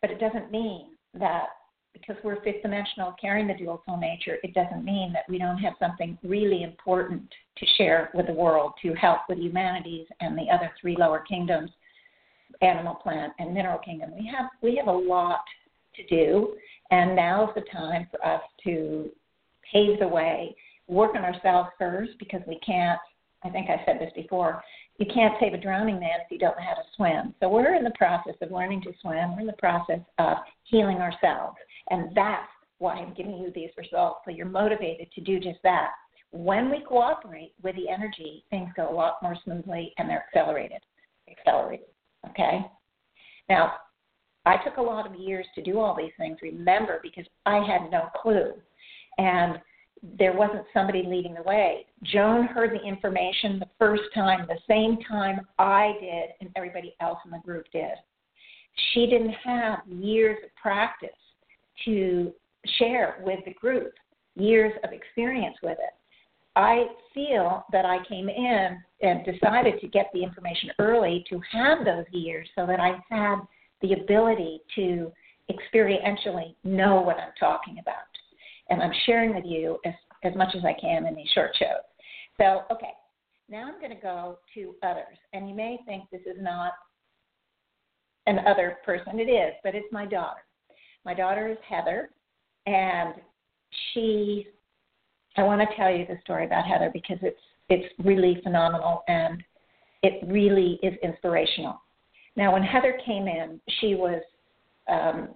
But 0.00 0.10
it 0.10 0.20
doesn't 0.20 0.50
mean 0.50 0.90
that 1.14 1.48
because 1.92 2.16
we're 2.24 2.42
fifth 2.42 2.62
dimensional 2.62 3.14
carrying 3.20 3.46
the 3.46 3.54
dual 3.54 3.82
soul 3.86 3.98
nature, 3.98 4.36
it 4.42 4.52
doesn't 4.52 4.84
mean 4.84 5.12
that 5.12 5.22
we 5.28 5.38
don't 5.38 5.58
have 5.58 5.74
something 5.78 6.18
really 6.22 6.62
important 6.62 7.22
to 7.56 7.66
share 7.76 8.10
with 8.14 8.26
the 8.26 8.32
world 8.32 8.72
to 8.82 8.92
help 8.94 9.20
with 9.28 9.38
humanities 9.38 10.06
and 10.20 10.36
the 10.36 10.50
other 10.52 10.70
three 10.80 10.96
lower 10.98 11.20
kingdoms, 11.20 11.70
animal, 12.62 12.94
plant, 12.96 13.32
and 13.38 13.54
mineral 13.54 13.78
kingdom. 13.78 14.12
We 14.18 14.26
have 14.26 14.50
we 14.60 14.76
have 14.76 14.88
a 14.88 14.92
lot 14.92 15.44
to 15.96 16.06
do, 16.06 16.54
and 16.90 17.16
now 17.16 17.48
is 17.48 17.54
the 17.54 17.70
time 17.72 18.06
for 18.10 18.24
us 18.24 18.42
to 18.64 19.10
pave 19.72 19.98
the 19.98 20.08
way, 20.08 20.54
work 20.88 21.14
on 21.16 21.24
ourselves 21.24 21.70
first 21.78 22.12
because 22.18 22.40
we 22.46 22.58
can't. 22.64 22.98
I 23.42 23.50
think 23.50 23.68
I 23.68 23.82
said 23.84 24.00
this 24.00 24.12
before 24.14 24.62
you 24.98 25.06
can't 25.12 25.34
save 25.40 25.54
a 25.54 25.58
drowning 25.58 25.98
man 25.98 26.20
if 26.24 26.30
you 26.30 26.38
don't 26.38 26.56
know 26.56 26.64
how 26.64 26.74
to 26.74 26.88
swim. 26.96 27.34
So 27.40 27.48
we're 27.48 27.74
in 27.74 27.84
the 27.84 27.92
process 27.98 28.34
of 28.40 28.52
learning 28.52 28.82
to 28.82 28.92
swim. 29.00 29.34
We're 29.34 29.40
in 29.40 29.46
the 29.46 29.54
process 29.54 30.00
of 30.18 30.36
healing 30.62 30.98
ourselves. 30.98 31.56
And 31.90 32.14
that's 32.14 32.48
why 32.78 32.94
I'm 32.94 33.12
giving 33.14 33.36
you 33.38 33.50
these 33.54 33.70
results. 33.76 34.20
So 34.24 34.30
you're 34.30 34.46
motivated 34.46 35.10
to 35.12 35.20
do 35.20 35.40
just 35.40 35.58
that. 35.64 35.90
When 36.30 36.70
we 36.70 36.80
cooperate 36.86 37.52
with 37.62 37.76
the 37.76 37.88
energy, 37.88 38.44
things 38.50 38.70
go 38.76 38.90
a 38.90 38.94
lot 38.94 39.22
more 39.22 39.36
smoothly 39.44 39.92
and 39.98 40.08
they're 40.08 40.24
accelerated. 40.28 40.80
Accelerated. 41.28 41.86
Okay? 42.30 42.60
Now, 43.48 43.74
I 44.46 44.56
took 44.58 44.76
a 44.76 44.82
lot 44.82 45.06
of 45.06 45.18
years 45.18 45.46
to 45.54 45.62
do 45.62 45.78
all 45.78 45.96
these 45.96 46.12
things, 46.18 46.38
remember, 46.42 47.00
because 47.02 47.24
I 47.46 47.56
had 47.56 47.90
no 47.90 48.08
clue. 48.20 48.52
And 49.18 49.58
there 50.18 50.36
wasn't 50.36 50.66
somebody 50.74 51.04
leading 51.06 51.34
the 51.34 51.42
way. 51.42 51.86
Joan 52.02 52.46
heard 52.46 52.72
the 52.72 52.82
information 52.82 53.58
the 53.58 53.68
first 53.78 54.02
time, 54.14 54.46
the 54.46 54.58
same 54.68 54.98
time 55.08 55.40
I 55.58 55.94
did, 56.00 56.30
and 56.40 56.50
everybody 56.56 56.94
else 57.00 57.18
in 57.24 57.30
the 57.30 57.38
group 57.38 57.66
did. 57.72 57.94
She 58.92 59.06
didn't 59.06 59.34
have 59.44 59.78
years 59.88 60.38
of 60.44 60.50
practice 60.60 61.08
to 61.84 62.32
share 62.78 63.22
with 63.24 63.40
the 63.46 63.54
group, 63.54 63.94
years 64.36 64.72
of 64.84 64.92
experience 64.92 65.56
with 65.62 65.78
it. 65.78 65.94
I 66.56 66.86
feel 67.12 67.64
that 67.72 67.84
I 67.84 68.04
came 68.08 68.28
in 68.28 68.78
and 69.00 69.24
decided 69.24 69.80
to 69.80 69.88
get 69.88 70.10
the 70.12 70.22
information 70.22 70.70
early 70.78 71.24
to 71.30 71.40
have 71.50 71.84
those 71.84 72.04
years 72.12 72.48
so 72.54 72.66
that 72.66 72.78
I 72.78 72.96
had 73.10 73.36
the 73.84 74.00
ability 74.00 74.60
to 74.76 75.12
experientially 75.50 76.54
know 76.64 77.00
what 77.02 77.18
I'm 77.18 77.32
talking 77.38 77.78
about 77.78 77.96
and 78.70 78.82
I'm 78.82 78.92
sharing 79.04 79.34
with 79.34 79.44
you 79.44 79.78
as, 79.84 79.92
as 80.22 80.34
much 80.34 80.54
as 80.54 80.64
I 80.64 80.74
can 80.80 81.06
in 81.06 81.14
these 81.14 81.28
short 81.34 81.50
shows. 81.58 81.84
So, 82.38 82.62
okay, 82.72 82.92
now 83.48 83.68
I'm 83.68 83.78
going 83.78 83.94
to 83.94 84.02
go 84.02 84.38
to 84.54 84.74
others. 84.82 85.18
And 85.32 85.48
you 85.48 85.54
may 85.54 85.78
think 85.86 86.04
this 86.10 86.22
is 86.22 86.40
not 86.40 86.72
an 88.26 88.38
other 88.46 88.78
person. 88.84 89.20
It 89.20 89.24
is, 89.24 89.52
but 89.62 89.74
it's 89.74 89.92
my 89.92 90.06
daughter. 90.06 90.40
My 91.04 91.12
daughter 91.12 91.48
is 91.48 91.58
Heather, 91.68 92.08
and 92.66 93.14
she, 93.92 94.46
I 95.36 95.42
want 95.42 95.60
to 95.60 95.76
tell 95.76 95.94
you 95.94 96.06
the 96.06 96.16
story 96.22 96.46
about 96.46 96.64
Heather 96.64 96.90
because 96.90 97.18
it's, 97.20 97.36
it's 97.68 97.92
really 98.02 98.40
phenomenal 98.42 99.02
and 99.08 99.42
it 100.02 100.26
really 100.26 100.78
is 100.82 100.94
inspirational. 101.02 101.80
Now, 102.36 102.52
when 102.52 102.62
Heather 102.62 102.98
came 103.04 103.28
in, 103.28 103.60
she 103.80 103.94
was 103.94 104.22
um, 104.88 105.28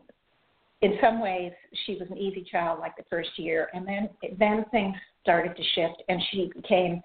in 0.82 0.94
some 1.00 1.20
ways 1.20 1.52
she 1.86 1.96
was 1.96 2.08
an 2.10 2.18
easy 2.18 2.46
child 2.50 2.78
like 2.80 2.96
the 2.96 3.04
first 3.10 3.30
year. 3.36 3.68
And 3.74 3.86
then 3.86 4.08
then 4.38 4.64
things 4.70 4.94
started 5.22 5.56
to 5.56 5.62
shift 5.74 6.02
and 6.08 6.22
she 6.30 6.50
became 6.54 7.00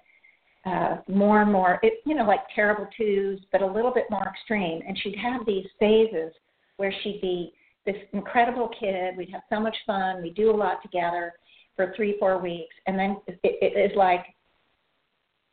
uh 0.65 0.97
more 1.07 1.41
and 1.41 1.51
more 1.51 1.79
it 1.83 1.95
you 2.05 2.15
know 2.15 2.23
like 2.23 2.39
terrible 2.55 2.87
twos 2.95 3.39
but 3.51 3.61
a 3.61 3.65
little 3.65 3.93
bit 3.93 4.05
more 4.09 4.27
extreme. 4.27 4.81
And 4.87 4.97
she'd 4.99 5.17
have 5.17 5.45
these 5.45 5.65
phases 5.79 6.33
where 6.77 6.93
she'd 7.03 7.21
be 7.21 7.53
this 7.85 7.97
incredible 8.13 8.69
kid. 8.79 9.17
We'd 9.17 9.31
have 9.31 9.41
so 9.49 9.59
much 9.59 9.75
fun. 9.85 10.21
We 10.21 10.29
do 10.29 10.51
a 10.51 10.55
lot 10.55 10.81
together 10.81 11.33
for 11.75 11.93
three 11.95 12.15
four 12.19 12.37
weeks. 12.37 12.75
And 12.87 12.97
then 12.97 13.17
it, 13.27 13.39
it 13.43 13.91
is 13.91 13.97
like 13.97 14.25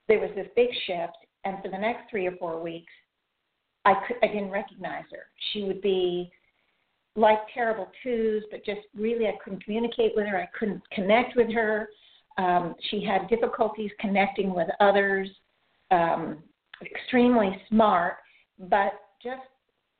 there 0.08 0.20
was 0.20 0.30
this 0.36 0.48
big 0.54 0.68
shift. 0.86 1.16
And 1.44 1.56
for 1.62 1.70
the 1.70 1.78
next 1.78 2.10
three 2.10 2.26
or 2.26 2.36
four 2.36 2.62
weeks 2.62 2.92
i 3.84 3.94
could 4.06 4.16
i 4.22 4.26
didn't 4.26 4.50
recognize 4.50 5.04
her 5.10 5.26
she 5.52 5.64
would 5.64 5.80
be 5.80 6.30
like 7.16 7.38
terrible 7.52 7.90
twos, 8.02 8.44
but 8.50 8.64
just 8.64 8.80
really 8.96 9.26
I 9.26 9.34
couldn't 9.42 9.64
communicate 9.64 10.12
with 10.14 10.26
her. 10.26 10.38
I 10.38 10.48
couldn't 10.58 10.82
connect 10.90 11.36
with 11.36 11.52
her. 11.52 11.88
Um, 12.38 12.74
she 12.90 13.04
had 13.04 13.28
difficulties 13.28 13.90
connecting 14.00 14.54
with 14.54 14.68
others. 14.80 15.28
Um, 15.90 16.42
extremely 16.82 17.60
smart, 17.68 18.14
but 18.58 18.92
just 19.22 19.42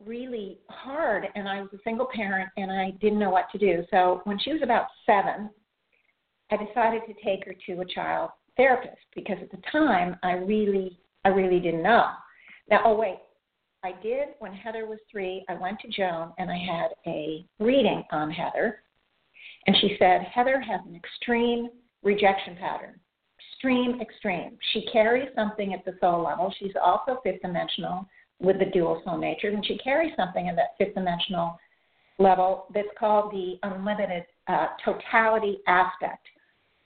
really 0.05 0.59
hard. 0.71 1.27
And 1.35 1.49
I 1.49 1.61
was 1.61 1.69
a 1.75 1.79
single 1.85 2.07
parent, 2.15 2.49
and 2.57 2.71
I 2.71 2.93
didn't 3.03 3.19
know 3.19 3.31
what 3.31 3.51
to 3.53 3.59
do. 3.59 3.85
So 3.91 4.23
when 4.25 4.39
she 4.39 4.53
was 4.53 4.63
about 4.63 4.87
seven, 5.05 5.51
I 6.51 6.57
decided 6.57 7.03
to 7.07 7.15
take 7.25 7.45
her 7.45 7.55
to 7.67 7.81
a 7.83 7.85
child 7.85 8.31
therapist 8.57 8.97
because 9.15 9.37
at 9.43 9.51
the 9.51 9.63
time 9.71 10.17
I 10.23 10.33
really, 10.33 10.99
I 11.25 11.29
really 11.29 11.61
didn't 11.61 11.83
know. 11.83 12.07
Now, 12.71 12.83
oh 12.85 12.97
wait, 12.97 13.19
I 13.83 13.93
did 14.03 14.29
when 14.41 14.53
Heather 14.53 14.87
was 14.87 14.99
three. 15.11 15.45
I 15.49 15.55
went 15.55 15.81
to 15.81 15.89
Joan 15.89 16.33
and 16.39 16.51
I 16.51 16.59
had 16.59 16.89
a 17.07 17.45
reading 17.59 18.03
on 18.11 18.31
Heather. 18.31 18.83
And 19.67 19.77
she 19.81 19.97
said, 19.99 20.23
Heather 20.23 20.61
has 20.61 20.81
an 20.87 20.95
extreme 20.95 21.69
rejection 22.03 22.57
pattern. 22.57 23.01
Extreme, 23.53 24.01
extreme. 24.01 24.59
She 24.73 24.87
carries 24.93 25.29
something 25.35 25.73
at 25.73 25.85
the 25.85 25.97
soul 26.01 26.23
level. 26.23 26.53
She's 26.59 26.75
also 26.83 27.21
fifth 27.23 27.43
dimensional 27.43 28.07
with 28.39 28.59
the 28.59 28.67
dual 28.67 29.03
soul 29.05 29.19
nature. 29.19 29.49
And 29.49 29.65
she 29.65 29.79
carries 29.79 30.13
something 30.17 30.47
in 30.47 30.57
that 30.57 30.77
fifth 30.79 30.95
dimensional 30.95 31.59
level 32.19 32.67
that's 32.75 32.89
called 32.99 33.33
the 33.33 33.59
unlimited 33.63 34.25
uh, 34.47 34.69
totality 34.85 35.59
aspect. 35.67 36.27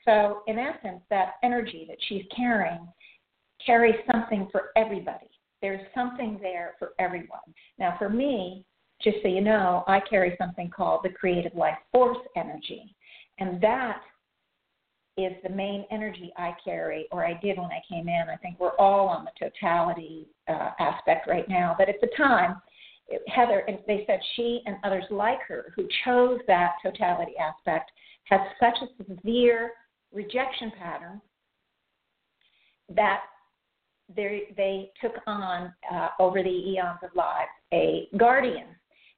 So, 0.04 0.42
in 0.46 0.58
essence, 0.58 1.00
that 1.10 1.34
energy 1.42 1.86
that 1.88 1.96
she's 2.08 2.24
carrying 2.36 2.86
carries 3.64 3.96
something 4.12 4.48
for 4.52 4.70
everybody 4.76 5.30
there's 5.64 5.80
something 5.94 6.38
there 6.42 6.74
for 6.78 6.92
everyone. 6.98 7.40
Now, 7.78 7.94
for 7.98 8.10
me, 8.10 8.66
just 9.02 9.16
so 9.22 9.28
you 9.28 9.40
know, 9.40 9.82
I 9.86 9.98
carry 9.98 10.36
something 10.38 10.68
called 10.68 11.00
the 11.02 11.08
creative 11.08 11.54
life 11.54 11.78
force 11.90 12.18
energy. 12.36 12.94
And 13.38 13.62
that 13.62 14.02
is 15.16 15.32
the 15.42 15.48
main 15.48 15.86
energy 15.90 16.34
I 16.36 16.54
carry, 16.62 17.06
or 17.10 17.26
I 17.26 17.40
did 17.42 17.56
when 17.56 17.70
I 17.70 17.80
came 17.88 18.08
in. 18.08 18.26
I 18.30 18.36
think 18.36 18.60
we're 18.60 18.76
all 18.76 19.08
on 19.08 19.24
the 19.24 19.30
totality 19.48 20.26
uh, 20.48 20.72
aspect 20.78 21.26
right 21.26 21.48
now. 21.48 21.74
But 21.78 21.88
at 21.88 21.98
the 22.02 22.10
time, 22.14 22.56
it, 23.08 23.22
Heather, 23.26 23.60
and 23.66 23.78
they 23.86 24.04
said 24.06 24.20
she 24.36 24.60
and 24.66 24.76
others 24.84 25.04
like 25.08 25.40
her 25.48 25.72
who 25.74 25.88
chose 26.04 26.40
that 26.46 26.72
totality 26.82 27.32
aspect 27.40 27.90
had 28.24 28.40
such 28.60 28.76
a 28.82 29.04
severe 29.04 29.70
rejection 30.12 30.72
pattern 30.78 31.22
that 32.94 33.20
they 34.14 34.42
they 34.56 34.90
took 35.00 35.14
on 35.26 35.72
uh, 35.92 36.08
over 36.18 36.42
the 36.42 36.48
eons 36.48 36.98
of 37.02 37.10
life 37.14 37.48
a 37.72 38.08
guardian, 38.16 38.66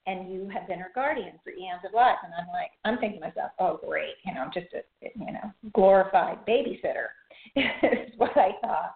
and 0.07 0.33
you 0.33 0.49
have 0.53 0.69
been 0.69 0.79
her 0.79 0.93
guardian 0.95 1.33
for 1.43 1.51
eons 1.51 1.83
of 1.87 1.93
life. 1.95 2.17
And 2.25 2.33
I'm 2.35 2.49
like, 2.49 2.71
I'm 2.85 2.99
thinking 2.99 3.21
to 3.21 3.29
myself, 3.29 3.51
oh 3.59 3.81
great, 3.87 4.15
you 4.25 4.35
know, 4.35 4.41
I'm 4.43 4.53
just 4.53 4.73
a 4.75 4.83
you 5.03 5.33
know 5.33 5.53
glorified 5.73 6.47
babysitter 6.47 7.09
is 7.57 8.13
what 8.17 8.37
I 8.37 8.53
thought. 8.61 8.95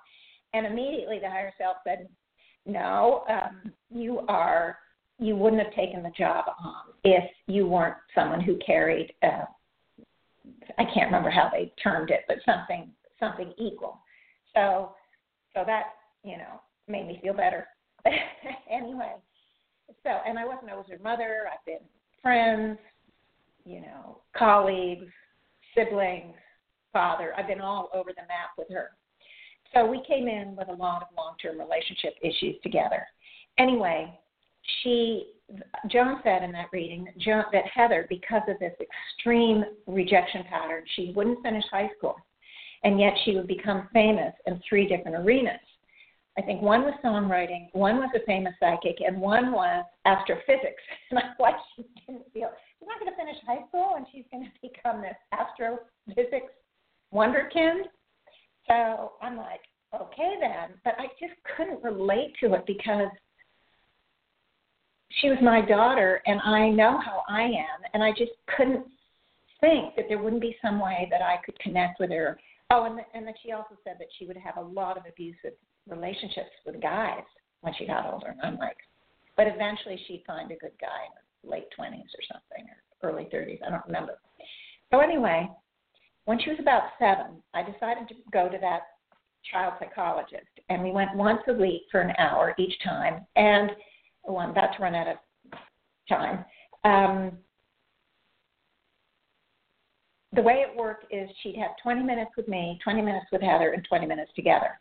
And 0.53 0.66
immediately 0.66 1.18
the 1.20 1.31
higher 1.31 1.53
self 1.59 1.76
said, 1.85 2.09
no, 2.66 3.24
um, 3.29 3.72
you 3.90 4.20
are 4.29 4.79
you 5.18 5.37
wouldn't 5.37 5.62
have 5.62 5.74
taken 5.74 6.03
the 6.03 6.11
job 6.11 6.46
on 6.62 6.94
if 7.05 7.24
you 7.46 7.66
weren't 7.66 7.96
someone 8.14 8.40
who 8.40 8.57
carried. 8.64 9.12
Uh, 9.22 9.44
I 10.79 10.85
can't 10.85 11.07
remember 11.07 11.31
how 11.31 11.50
they 11.53 11.72
termed 11.83 12.11
it, 12.11 12.20
but 12.26 12.38
something 12.46 12.90
something 13.18 13.53
equal. 13.59 14.00
So 14.55 14.94
so 15.55 15.65
that, 15.67 15.95
you 16.25 16.37
know, 16.37 16.61
made 16.89 17.07
me 17.07 17.19
feel 17.23 17.35
better. 17.35 17.67
anyway, 18.71 19.13
so, 20.03 20.11
and 20.27 20.39
I 20.39 20.45
wasn't 20.45 20.71
always 20.71 20.87
her 20.91 20.99
mother. 21.03 21.45
I've 21.53 21.65
been 21.65 21.87
friends, 22.23 22.79
you 23.65 23.81
know, 23.81 24.19
colleagues, 24.37 25.07
siblings, 25.75 26.35
father. 26.93 27.33
I've 27.37 27.47
been 27.47 27.61
all 27.61 27.91
over 27.95 28.11
the 28.11 28.23
map 28.23 28.51
with 28.59 28.69
her. 28.71 28.91
So 29.75 29.87
we 29.87 30.03
came 30.07 30.27
in 30.27 30.57
with 30.57 30.69
a 30.69 30.73
lot 30.73 31.03
of 31.03 31.09
long 31.17 31.35
term 31.41 31.59
relationship 31.59 32.15
issues 32.23 32.57
together. 32.63 33.07
Anyway, 33.59 34.19
she 34.83 35.33
Joan 35.89 36.21
said 36.23 36.43
in 36.43 36.53
that 36.53 36.67
reading 36.73 37.05
that, 37.05 37.19
Joan, 37.19 37.45
that 37.53 37.65
Heather, 37.73 38.07
because 38.09 38.43
of 38.49 38.59
this 38.59 38.75
extreme 38.81 39.65
rejection 39.87 40.45
pattern, 40.49 40.85
she 40.95 41.13
wouldn't 41.15 41.43
finish 41.43 41.65
high 41.71 41.91
school, 41.97 42.17
and 42.85 42.99
yet 42.99 43.12
she 43.25 43.35
would 43.35 43.47
become 43.47 43.88
famous 43.93 44.33
in 44.47 44.61
three 44.69 44.88
different 44.88 45.16
arenas. 45.16 45.61
I 46.38 46.43
think 46.43 46.62
one 46.62 46.83
was 46.83 46.95
songwriting, 47.05 47.69
one 47.73 47.97
was 47.97 48.11
a 48.14 48.25
famous 48.25 48.55
psychic, 48.61 48.99
and 49.07 49.21
one 49.21 49.53
was 49.53 49.85
astrophysics. 50.07 50.83
And 51.11 51.19
I 51.19 51.23
like 51.38 51.57
she 51.77 51.85
didn't 52.07 52.33
feel 52.33 52.51
she's 52.79 52.87
not 52.87 53.01
going 53.01 53.11
to 53.11 53.16
finish 53.16 53.37
high 53.47 53.66
school, 53.69 53.95
and 53.97 54.07
she's 54.12 54.25
going 54.31 54.45
to 54.62 54.69
become 54.69 55.03
this 55.03 55.16
astrophysics 55.33 56.53
wonderkind. 57.12 57.83
So 58.69 59.12
I'm 59.21 59.37
like, 59.37 59.61
okay 59.95 60.35
then, 60.40 60.79
but 60.85 60.95
I 60.99 61.07
just 61.19 61.35
couldn't 61.57 61.83
relate 61.83 62.33
to 62.40 62.55
it 62.55 62.64
because 62.66 63.11
she 65.21 65.29
was 65.29 65.38
my 65.43 65.61
daughter 65.61 66.23
and 66.27 66.40
I 66.40 66.71
know 66.71 67.01
how 67.05 67.25
I 67.29 67.43
am 67.43 67.83
and 67.95 68.03
I 68.03 68.11
just 68.12 68.33
couldn't 68.57 68.87
think 69.61 69.97
that 69.97 70.07
there 70.09 70.19
wouldn't 70.19 70.40
be 70.40 70.57
some 70.62 70.81
way 70.81 71.09
that 71.11 71.23
I 71.23 71.38
could 71.45 71.59
connect 71.59 71.99
with 72.01 72.11
her. 72.11 72.38
Oh, 72.71 72.85
and 72.85 72.99
the, 72.99 73.03
and 73.15 73.27
then 73.27 73.35
she 73.43 73.53
also 73.53 73.77
said 73.85 73.97
that 73.99 74.09
she 74.19 74.27
would 74.27 74.37
have 74.37 74.57
a 74.57 74.69
lot 74.69 74.97
of 74.97 75.05
abusive 75.09 75.55
relationships 75.89 76.51
with 76.65 76.81
guys 76.81 77.25
when 77.63 77.75
she 77.77 77.87
got 77.87 78.13
older. 78.13 78.29
And 78.29 78.41
I'm 78.43 78.59
like, 78.59 78.77
but 79.37 79.47
eventually 79.47 80.01
she'd 80.07 80.25
find 80.27 80.51
a 80.51 80.57
good 80.57 80.73
guy 80.81 81.03
in 81.07 81.13
her 81.17 81.57
late 81.57 81.67
20s 81.79 82.13
or 82.15 82.23
something 82.31 82.67
or 83.03 83.11
early 83.11 83.29
30s. 83.33 83.59
I 83.67 83.71
don't 83.71 83.87
remember. 83.87 84.19
So 84.91 85.01
anyway, 85.01 85.51
when 86.27 86.39
she 86.41 86.51
was 86.51 86.59
about 86.61 86.83
seven, 86.99 87.43
I 87.55 87.63
decided 87.63 88.09
to 88.09 88.15
go 88.33 88.49
to 88.49 88.59
that 88.61 88.83
child 89.51 89.75
psychologist, 89.79 90.47
and 90.69 90.83
we 90.83 90.93
went 90.93 91.15
once 91.15 91.41
a 91.49 91.53
week 91.55 91.83
for 91.91 92.01
an 92.01 92.15
hour 92.19 92.55
each 92.59 92.75
time. 92.85 93.27
And 93.37 93.71
oh, 94.29 94.37
I'm 94.37 94.51
about 94.51 94.77
to 94.77 94.83
run 94.83 94.95
out 94.95 95.09
of 95.09 95.17
time. 96.09 96.45
Um, 96.85 97.39
the 100.33 100.43
way 100.43 100.64
it 100.66 100.77
worked 100.77 101.12
is 101.12 101.29
she'd 101.43 101.57
have 101.57 101.73
20 101.83 102.03
minutes 102.03 102.31
with 102.37 102.47
me, 102.47 102.79
20 102.85 103.03
minutes 103.03 103.27
with 103.33 103.43
Heather, 103.43 103.73
and 103.73 103.85
20 103.85 104.07
minutes 104.07 104.31
together. 104.37 104.81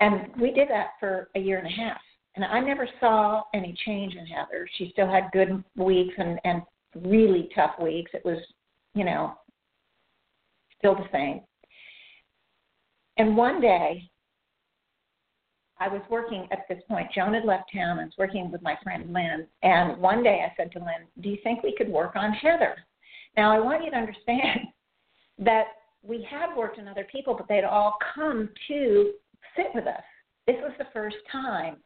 And 0.00 0.28
we 0.40 0.50
did 0.50 0.68
that 0.70 0.90
for 0.98 1.28
a 1.34 1.40
year 1.40 1.58
and 1.58 1.66
a 1.66 1.70
half. 1.70 2.00
And 2.36 2.44
I 2.44 2.60
never 2.60 2.88
saw 3.00 3.42
any 3.52 3.74
change 3.84 4.14
in 4.14 4.24
Heather. 4.26 4.68
She 4.76 4.90
still 4.92 5.10
had 5.10 5.30
good 5.32 5.62
weeks 5.76 6.14
and, 6.18 6.38
and 6.44 6.62
really 6.94 7.48
tough 7.54 7.72
weeks. 7.82 8.12
It 8.14 8.24
was, 8.24 8.38
you 8.94 9.04
know, 9.04 9.34
still 10.78 10.94
the 10.94 11.08
same. 11.12 11.40
And 13.18 13.36
one 13.36 13.60
day, 13.60 14.08
I 15.80 15.88
was 15.88 16.02
working 16.10 16.48
at 16.50 16.66
this 16.68 16.82
point. 16.88 17.08
Joan 17.14 17.34
had 17.34 17.44
left 17.44 17.70
town. 17.72 17.98
I 17.98 18.04
was 18.04 18.12
working 18.18 18.50
with 18.50 18.62
my 18.62 18.76
friend 18.82 19.12
Lynn. 19.12 19.46
And 19.62 19.98
one 19.98 20.22
day 20.22 20.44
I 20.44 20.52
said 20.56 20.72
to 20.72 20.78
Lynn, 20.78 21.06
Do 21.20 21.28
you 21.28 21.38
think 21.42 21.62
we 21.62 21.74
could 21.76 21.88
work 21.88 22.16
on 22.16 22.32
Heather? 22.32 22.76
Now, 23.36 23.52
I 23.52 23.60
want 23.60 23.84
you 23.84 23.90
to 23.90 23.96
understand 23.96 24.60
that 25.38 25.64
we 26.02 26.26
had 26.28 26.54
worked 26.56 26.78
on 26.78 26.88
other 26.88 27.06
people, 27.10 27.34
but 27.34 27.48
they'd 27.48 27.64
all 27.64 27.96
come 28.14 28.48
to 28.68 29.12
sit 29.56 29.66
with 29.74 29.86
us. 29.86 30.02
This 30.46 30.56
was 30.62 30.72
the 30.78 30.86
first 30.92 31.16
time 31.30 31.76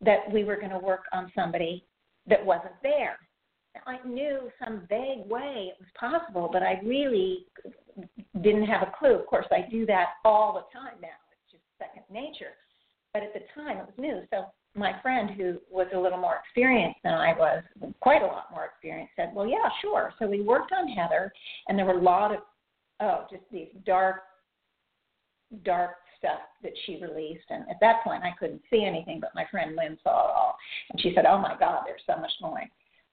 that 0.00 0.30
we 0.32 0.44
were 0.44 0.56
going 0.56 0.70
to 0.70 0.78
work 0.78 1.04
on 1.12 1.30
somebody 1.34 1.84
that 2.26 2.44
wasn't 2.44 2.74
there. 2.82 3.18
I 3.86 3.98
knew 4.06 4.50
some 4.64 4.86
vague 4.88 5.28
way 5.28 5.70
it 5.70 5.76
was 5.78 5.88
possible, 5.98 6.48
but 6.50 6.62
I 6.62 6.80
really 6.82 7.46
didn't 8.40 8.66
have 8.66 8.82
a 8.82 8.92
clue. 8.98 9.14
Of 9.14 9.26
course, 9.26 9.46
I 9.50 9.68
do 9.70 9.84
that 9.86 10.14
all 10.24 10.54
the 10.54 10.78
time 10.78 10.96
now. 11.02 11.08
It's 11.32 11.52
just 11.52 11.62
second 11.78 12.04
nature. 12.10 12.54
But 13.12 13.22
at 13.22 13.34
the 13.34 13.40
time, 13.54 13.78
it 13.78 13.86
was 13.86 13.94
new. 13.98 14.22
So 14.30 14.46
my 14.74 14.92
friend, 15.02 15.30
who 15.30 15.58
was 15.70 15.86
a 15.94 15.98
little 15.98 16.18
more 16.18 16.36
experienced 16.44 17.00
than 17.02 17.14
I 17.14 17.32
was, 17.38 17.62
quite 18.00 18.22
a 18.22 18.26
lot 18.26 18.50
more 18.50 18.64
experienced, 18.64 19.12
said, 19.16 19.34
"Well, 19.34 19.46
yeah, 19.46 19.68
sure." 19.80 20.12
So 20.18 20.26
we 20.26 20.40
worked 20.40 20.72
on 20.72 20.88
Heather, 20.88 21.32
and 21.68 21.78
there 21.78 21.86
were 21.86 21.98
a 21.98 22.02
lot 22.02 22.34
of 22.34 22.40
oh, 23.00 23.26
just 23.30 23.44
these 23.50 23.68
dark, 23.84 24.22
dark 25.64 25.96
stuff 26.18 26.40
that 26.62 26.72
she 26.84 27.00
released. 27.00 27.44
And 27.50 27.64
at 27.70 27.76
that 27.80 28.02
point, 28.02 28.22
I 28.24 28.32
couldn't 28.38 28.62
see 28.70 28.84
anything, 28.84 29.20
but 29.20 29.34
my 29.34 29.44
friend 29.50 29.76
Lynn 29.76 29.98
saw 30.02 30.28
it 30.28 30.34
all, 30.34 30.56
and 30.90 31.00
she 31.00 31.12
said, 31.14 31.26
"Oh 31.26 31.38
my 31.38 31.56
God, 31.58 31.82
there's 31.86 32.02
so 32.06 32.20
much 32.20 32.32
more." 32.40 32.60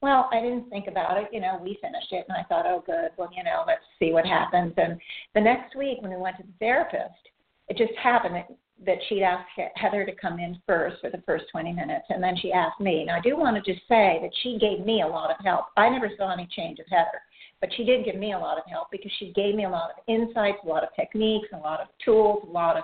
Well, 0.04 0.28
I 0.34 0.42
didn't 0.42 0.70
think 0.70 0.88
about 0.88 1.18
it. 1.18 1.30
You 1.32 1.40
know, 1.40 1.58
we 1.64 1.80
finished 1.82 2.12
it, 2.12 2.26
and 2.28 2.38
I 2.38 2.44
thought, 2.44 2.66
oh, 2.66 2.84
good. 2.86 3.12
Well, 3.16 3.30
you 3.34 3.42
know, 3.42 3.64
let's 3.66 3.86
see 4.00 4.12
what 4.12 4.26
happens. 4.26 4.74
And 4.76 5.00
the 5.34 5.40
next 5.40 5.78
week, 5.78 6.02
when 6.02 6.12
we 6.12 6.18
went 6.18 6.36
to 6.38 6.44
the 6.44 6.52
therapist, 6.60 7.30
it 7.70 7.78
just 7.78 7.98
happened 7.98 8.36
that, 8.36 8.50
that 8.86 8.98
she'd 9.08 9.24
asked 9.24 9.48
Heather 9.76 10.06
to 10.06 10.14
come 10.14 10.40
in 10.40 10.60
first 10.68 11.00
for 11.00 11.10
the 11.10 11.24
first 11.26 11.46
20 11.54 11.72
minutes, 11.72 12.04
and 12.10 12.22
then 12.22 12.36
she 12.36 12.52
asked 12.52 12.82
me. 12.82 13.06
Now, 13.06 13.16
I 13.16 13.22
do 13.22 13.38
want 13.38 13.56
to 13.56 13.74
just 13.74 13.88
say 13.88 14.20
that 14.22 14.32
she 14.42 14.58
gave 14.60 14.86
me 14.86 15.04
a 15.04 15.08
lot 15.08 15.32
of 15.32 15.38
help. 15.46 15.68
I 15.78 15.88
never 15.88 16.10
saw 16.18 16.34
any 16.34 16.50
change 16.54 16.80
of 16.80 16.86
Heather, 16.90 17.22
but 17.64 17.72
she 17.78 17.86
did 17.86 18.04
give 18.04 18.18
me 18.18 18.34
a 18.34 18.38
lot 18.38 18.58
of 18.58 18.66
help 18.70 18.92
because 18.92 19.10
she 19.20 19.32
gave 19.32 19.56
me 19.56 19.64
a 19.64 19.70
lot 19.70 19.92
of 19.92 20.04
insights, 20.14 20.58
a 20.66 20.68
lot 20.68 20.84
of 20.84 20.90
techniques, 20.98 21.48
a 21.54 21.58
lot 21.58 21.80
of 21.80 21.88
tools, 22.04 22.44
a 22.46 22.52
lot 22.52 22.76
of 22.76 22.84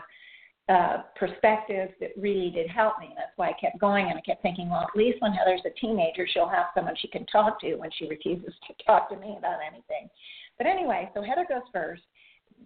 uh, 0.70 1.02
perspectives 1.18 1.92
that 2.00 2.12
really 2.15 2.50
did 2.50 2.70
help 2.70 2.94
me. 2.98 3.10
That's 3.18 3.34
why 3.36 3.50
I 3.50 3.54
kept 3.60 3.78
going 3.78 4.08
and 4.08 4.18
I 4.18 4.22
kept 4.22 4.42
thinking, 4.42 4.70
well, 4.70 4.88
at 4.88 4.98
least 4.98 5.22
when 5.22 5.34
Heather's 5.34 5.60
a 5.65 5.78
teenager, 5.82 6.26
she'll 6.32 6.48
have 6.48 6.68
someone 6.74 6.94
she 6.98 7.10
can 7.10 7.26
talk 7.26 7.60
to 7.60 7.76
when 7.76 7.89
she 8.00 8.08
refuses 8.08 8.54
to 8.68 8.74
talk 8.86 9.10
to 9.10 9.18
me 9.18 9.36
about 9.38 9.60
anything. 9.62 10.10
But 10.58 10.65
anyway, 10.65 11.10
so 11.13 11.22
Heather 11.22 11.46
goes 11.50 11.68
first, 11.74 12.04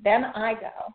then 0.04 0.26
I 0.36 0.54
go, 0.54 0.93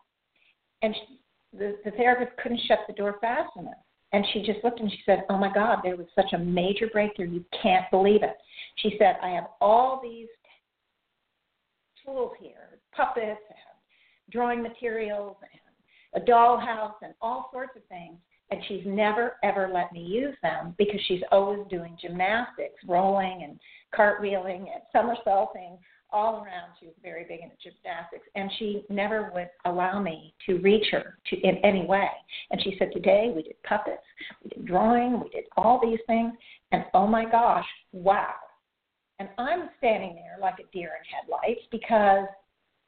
and 0.83 0.95
she, 0.95 1.19
the, 1.57 1.75
the 1.83 1.91
therapist 1.91 2.37
couldn't 2.41 2.61
shut 2.65 2.79
the 2.87 2.93
door 2.93 3.17
fast 3.19 3.51
enough. 3.57 3.73
And 4.13 4.25
she 4.31 4.41
just 4.41 4.63
looked 4.63 4.79
and 4.79 4.89
she 4.89 4.99
said, 5.05 5.25
Oh 5.29 5.37
my 5.37 5.53
God, 5.53 5.79
there 5.83 5.97
was 5.97 6.07
such 6.15 6.33
a 6.33 6.37
major 6.37 6.87
breakthrough. 6.87 7.29
You 7.29 7.45
can't 7.61 7.85
believe 7.91 8.23
it. 8.23 8.37
She 8.77 8.95
said, 8.97 9.17
I 9.21 9.29
have 9.29 9.47
all 9.61 9.99
these 10.01 10.27
tools 12.09 12.31
here 12.39 12.79
puppets 12.95 13.41
and 13.49 14.31
drawing 14.31 14.61
materials 14.61 15.37
and 15.41 16.21
a 16.21 16.25
dollhouse 16.25 16.95
and 17.03 17.13
all 17.21 17.49
sorts 17.53 17.71
of 17.75 17.83
things. 17.85 18.17
And 18.51 18.59
she's 18.67 18.83
never, 18.85 19.35
ever 19.43 19.69
let 19.71 19.91
me 19.93 20.01
use 20.01 20.35
them 20.41 20.73
because 20.79 20.99
she's 21.07 21.21
always 21.31 21.59
doing 21.69 21.95
gymnastics, 22.01 22.73
rolling 22.87 23.43
and 23.43 23.59
cartwheeling 23.95 24.61
and 24.61 24.81
somersaulting 24.91 25.77
all 26.11 26.37
around. 26.37 26.71
She 26.79 26.87
was 26.87 26.95
very 27.03 27.25
big 27.25 27.41
into 27.41 27.55
gymnastics. 27.61 28.27
And 28.35 28.49
she 28.57 28.85
never 28.89 29.29
would 29.35 29.49
allow 29.65 30.01
me 30.01 30.33
to 30.47 30.57
reach 30.57 30.87
her 30.91 31.19
to, 31.29 31.39
in 31.41 31.57
any 31.57 31.85
way. 31.85 32.09
And 32.49 32.59
she 32.63 32.75
said, 32.79 32.89
Today 32.91 33.31
we 33.35 33.43
did 33.43 33.61
puppets, 33.61 34.01
we 34.43 34.49
did 34.49 34.65
drawing, 34.65 35.19
we 35.21 35.29
did 35.29 35.43
all 35.55 35.79
these 35.79 35.99
things. 36.07 36.33
And 36.71 36.85
oh 36.95 37.05
my 37.05 37.29
gosh, 37.29 37.67
wow. 37.93 38.33
And 39.19 39.29
I'm 39.37 39.69
standing 39.77 40.15
there 40.15 40.37
like 40.41 40.55
a 40.59 40.71
deer 40.71 40.91
in 40.97 41.03
headlights 41.13 41.65
because 41.71 42.25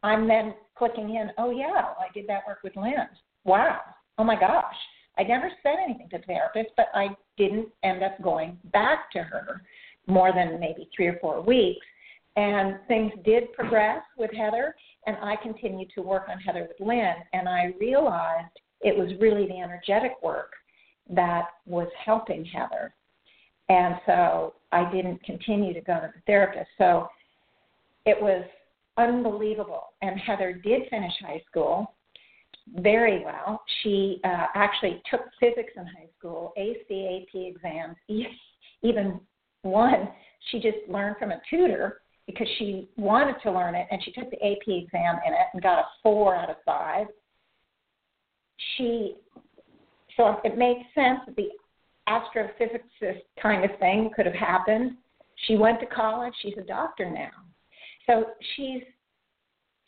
I'm 0.03 0.27
then 0.27 0.53
clicking 0.75 1.15
in, 1.15 1.31
oh 1.37 1.51
yeah, 1.51 1.93
I 1.99 2.11
did 2.13 2.27
that 2.27 2.47
work 2.47 2.59
with 2.63 2.75
Lynn. 2.75 3.07
Wow. 3.43 3.79
Oh 4.17 4.23
my 4.23 4.39
gosh. 4.39 4.75
I 5.17 5.23
never 5.23 5.51
said 5.61 5.75
anything 5.83 6.07
to 6.09 6.17
the 6.19 6.23
therapist, 6.23 6.69
but 6.77 6.87
I 6.93 7.09
didn't 7.37 7.67
end 7.83 8.01
up 8.01 8.21
going 8.21 8.57
back 8.71 9.11
to 9.11 9.19
her 9.19 9.61
more 10.07 10.31
than 10.33 10.59
maybe 10.59 10.89
three 10.95 11.07
or 11.07 11.17
four 11.19 11.41
weeks. 11.41 11.85
And 12.37 12.79
things 12.87 13.11
did 13.25 13.51
progress 13.51 14.01
with 14.17 14.31
Heather, 14.31 14.73
and 15.05 15.17
I 15.21 15.35
continued 15.35 15.91
to 15.95 16.01
work 16.01 16.23
on 16.29 16.39
Heather 16.39 16.65
with 16.67 16.87
Lynn, 16.87 17.15
and 17.33 17.49
I 17.49 17.73
realized 17.79 18.57
it 18.79 18.97
was 18.97 19.11
really 19.19 19.47
the 19.47 19.59
energetic 19.59 20.13
work 20.23 20.53
that 21.09 21.47
was 21.65 21.87
helping 22.03 22.45
Heather. 22.45 22.93
And 23.71 23.95
so 24.05 24.53
I 24.73 24.91
didn't 24.91 25.23
continue 25.23 25.73
to 25.73 25.79
go 25.79 25.93
to 25.93 26.11
the 26.13 26.21
therapist. 26.27 26.67
So 26.77 27.07
it 28.05 28.21
was 28.21 28.43
unbelievable. 28.97 29.93
And 30.01 30.19
Heather 30.19 30.51
did 30.51 30.89
finish 30.89 31.13
high 31.25 31.41
school 31.49 31.95
very 32.75 33.23
well. 33.23 33.61
She 33.81 34.19
uh, 34.25 34.47
actually 34.55 35.01
took 35.09 35.21
physics 35.39 35.71
in 35.77 35.85
high 35.85 36.09
school, 36.19 36.51
ACAP 36.57 37.29
exams, 37.33 37.95
even 38.83 39.21
one 39.61 40.09
she 40.49 40.59
just 40.59 40.77
learned 40.89 41.15
from 41.17 41.31
a 41.31 41.39
tutor 41.49 42.01
because 42.25 42.47
she 42.57 42.89
wanted 42.97 43.35
to 43.43 43.51
learn 43.51 43.75
it, 43.75 43.87
and 43.89 44.03
she 44.03 44.11
took 44.11 44.29
the 44.31 44.37
AP 44.37 44.67
exam 44.67 45.19
in 45.25 45.33
it 45.33 45.47
and 45.53 45.61
got 45.61 45.79
a 45.79 45.85
four 46.03 46.35
out 46.35 46.49
of 46.49 46.57
five. 46.65 47.07
She 48.75 49.15
so 50.17 50.41
it 50.43 50.57
made 50.57 50.83
sense 50.93 51.19
that 51.25 51.35
the 51.35 51.49
astrophysicist 52.11 53.21
kind 53.41 53.63
of 53.63 53.77
thing 53.79 54.09
could 54.15 54.25
have 54.25 54.35
happened. 54.35 54.91
She 55.47 55.55
went 55.55 55.79
to 55.79 55.85
college. 55.85 56.33
She's 56.41 56.57
a 56.57 56.63
doctor 56.63 57.09
now. 57.09 57.31
So 58.07 58.25
she's 58.55 58.81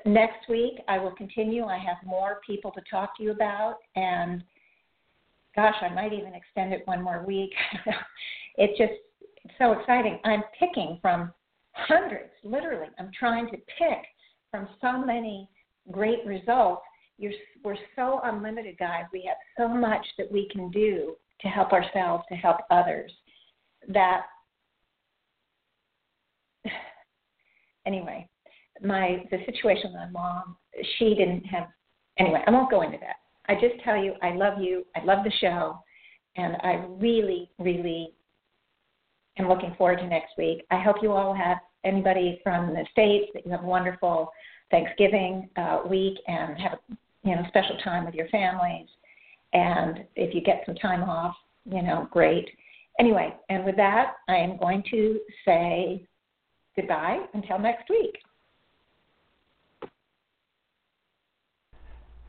next 0.05 0.47
week, 0.49 0.79
I 0.87 0.97
will 0.97 1.11
continue. 1.11 1.65
I 1.65 1.77
have 1.77 1.97
more 2.05 2.41
people 2.45 2.71
to 2.71 2.81
talk 2.89 3.17
to 3.17 3.23
you 3.23 3.31
about. 3.31 3.77
And 3.95 4.43
gosh, 5.55 5.75
I 5.81 5.89
might 5.89 6.13
even 6.13 6.33
extend 6.33 6.73
it 6.73 6.81
one 6.85 7.01
more 7.01 7.23
week. 7.25 7.51
it's 8.57 8.77
just 8.77 8.93
it's 9.43 9.53
so 9.57 9.73
exciting. 9.73 10.19
I'm 10.23 10.43
picking 10.59 10.99
from 11.01 11.31
hundreds, 11.73 12.31
literally. 12.43 12.87
I'm 12.99 13.11
trying 13.17 13.47
to 13.47 13.57
pick 13.77 14.05
from 14.51 14.67
so 14.81 15.03
many 15.03 15.49
great 15.91 16.25
results. 16.25 16.83
You're, 17.17 17.33
we're 17.63 17.75
so 17.95 18.21
unlimited, 18.23 18.77
guys. 18.77 19.03
We 19.11 19.27
have 19.27 19.37
so 19.57 19.67
much 19.67 20.05
that 20.17 20.31
we 20.31 20.47
can 20.51 20.71
do 20.71 21.15
to 21.41 21.47
help 21.47 21.73
ourselves, 21.73 22.23
to 22.29 22.35
help 22.35 22.57
others, 22.71 23.11
that 23.89 24.23
anyway, 27.85 28.29
my 28.81 29.23
the 29.31 29.37
situation 29.45 29.91
with 29.91 30.01
my 30.01 30.09
mom, 30.09 30.57
she 30.97 31.15
didn't 31.15 31.45
have 31.45 31.67
anyway, 32.17 32.43
I 32.45 32.51
won't 32.51 32.71
go 32.71 32.81
into 32.81 32.97
that. 32.99 33.17
I 33.47 33.55
just 33.55 33.83
tell 33.83 33.97
you 33.97 34.13
I 34.21 34.33
love 34.33 34.61
you, 34.61 34.85
I 34.95 35.03
love 35.03 35.23
the 35.23 35.31
show, 35.39 35.79
and 36.35 36.55
I 36.63 36.85
really, 36.89 37.49
really 37.59 38.13
am 39.37 39.47
looking 39.47 39.75
forward 39.77 39.99
to 39.99 40.07
next 40.07 40.37
week. 40.37 40.65
I 40.71 40.79
hope 40.79 40.97
you 41.01 41.11
all 41.11 41.33
have 41.33 41.57
anybody 41.83 42.39
from 42.43 42.67
the 42.67 42.85
States 42.91 43.31
that 43.33 43.45
you 43.45 43.51
have 43.51 43.63
a 43.63 43.67
wonderful 43.67 44.31
Thanksgiving 44.71 45.49
uh, 45.57 45.81
week 45.87 46.17
and 46.27 46.57
have 46.57 46.73
a 46.73 46.95
you 47.23 47.35
know 47.35 47.43
special 47.47 47.77
time 47.83 48.05
with 48.05 48.15
your 48.15 48.27
families. 48.29 48.87
And 49.53 50.05
if 50.15 50.33
you 50.33 50.41
get 50.41 50.63
some 50.65 50.75
time 50.75 51.03
off, 51.03 51.35
you 51.65 51.81
know, 51.83 52.07
great. 52.11 52.49
Anyway, 52.99 53.33
and 53.49 53.63
with 53.65 53.75
that, 53.75 54.15
I 54.27 54.35
am 54.35 54.57
going 54.57 54.83
to 54.91 55.19
say 55.45 56.07
goodbye 56.75 57.19
until 57.33 57.59
next 57.59 57.89
week. 57.89 58.17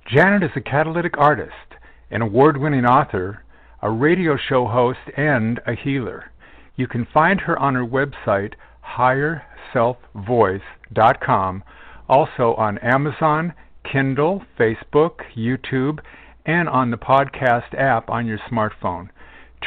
Janet 0.06 0.42
is 0.42 0.50
a 0.54 0.60
catalytic 0.60 1.16
artist, 1.16 1.76
an 2.10 2.20
award 2.20 2.58
winning 2.58 2.84
author, 2.84 3.42
a 3.80 3.90
radio 3.90 4.36
show 4.36 4.66
host, 4.66 4.98
and 5.16 5.60
a 5.66 5.74
healer. 5.74 6.30
You 6.76 6.86
can 6.86 7.06
find 7.06 7.40
her 7.40 7.58
on 7.58 7.74
her 7.74 7.86
website, 7.86 8.52
higherselfvoice.com, 8.98 11.64
also 12.06 12.52
on 12.54 12.76
Amazon, 12.78 13.54
Kindle, 13.90 14.42
Facebook, 14.58 15.20
YouTube, 15.34 16.00
and 16.44 16.68
on 16.68 16.90
the 16.90 16.98
podcast 16.98 17.72
app 17.74 18.10
on 18.10 18.26
your 18.26 18.40
smartphone. 18.50 19.08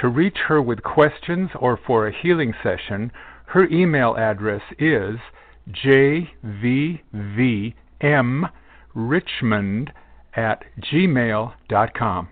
To 0.01 0.07
reach 0.07 0.37
her 0.47 0.61
with 0.61 0.83
questions 0.83 1.49
or 1.55 1.77
for 1.77 2.05
a 2.05 2.15
healing 2.15 2.53
session, 2.61 3.11
her 3.47 3.67
email 3.69 4.15
address 4.15 4.61
is 4.77 5.17
jvvmrichmond 5.71 7.73
at 10.37 10.63
gmail.com. 10.79 12.29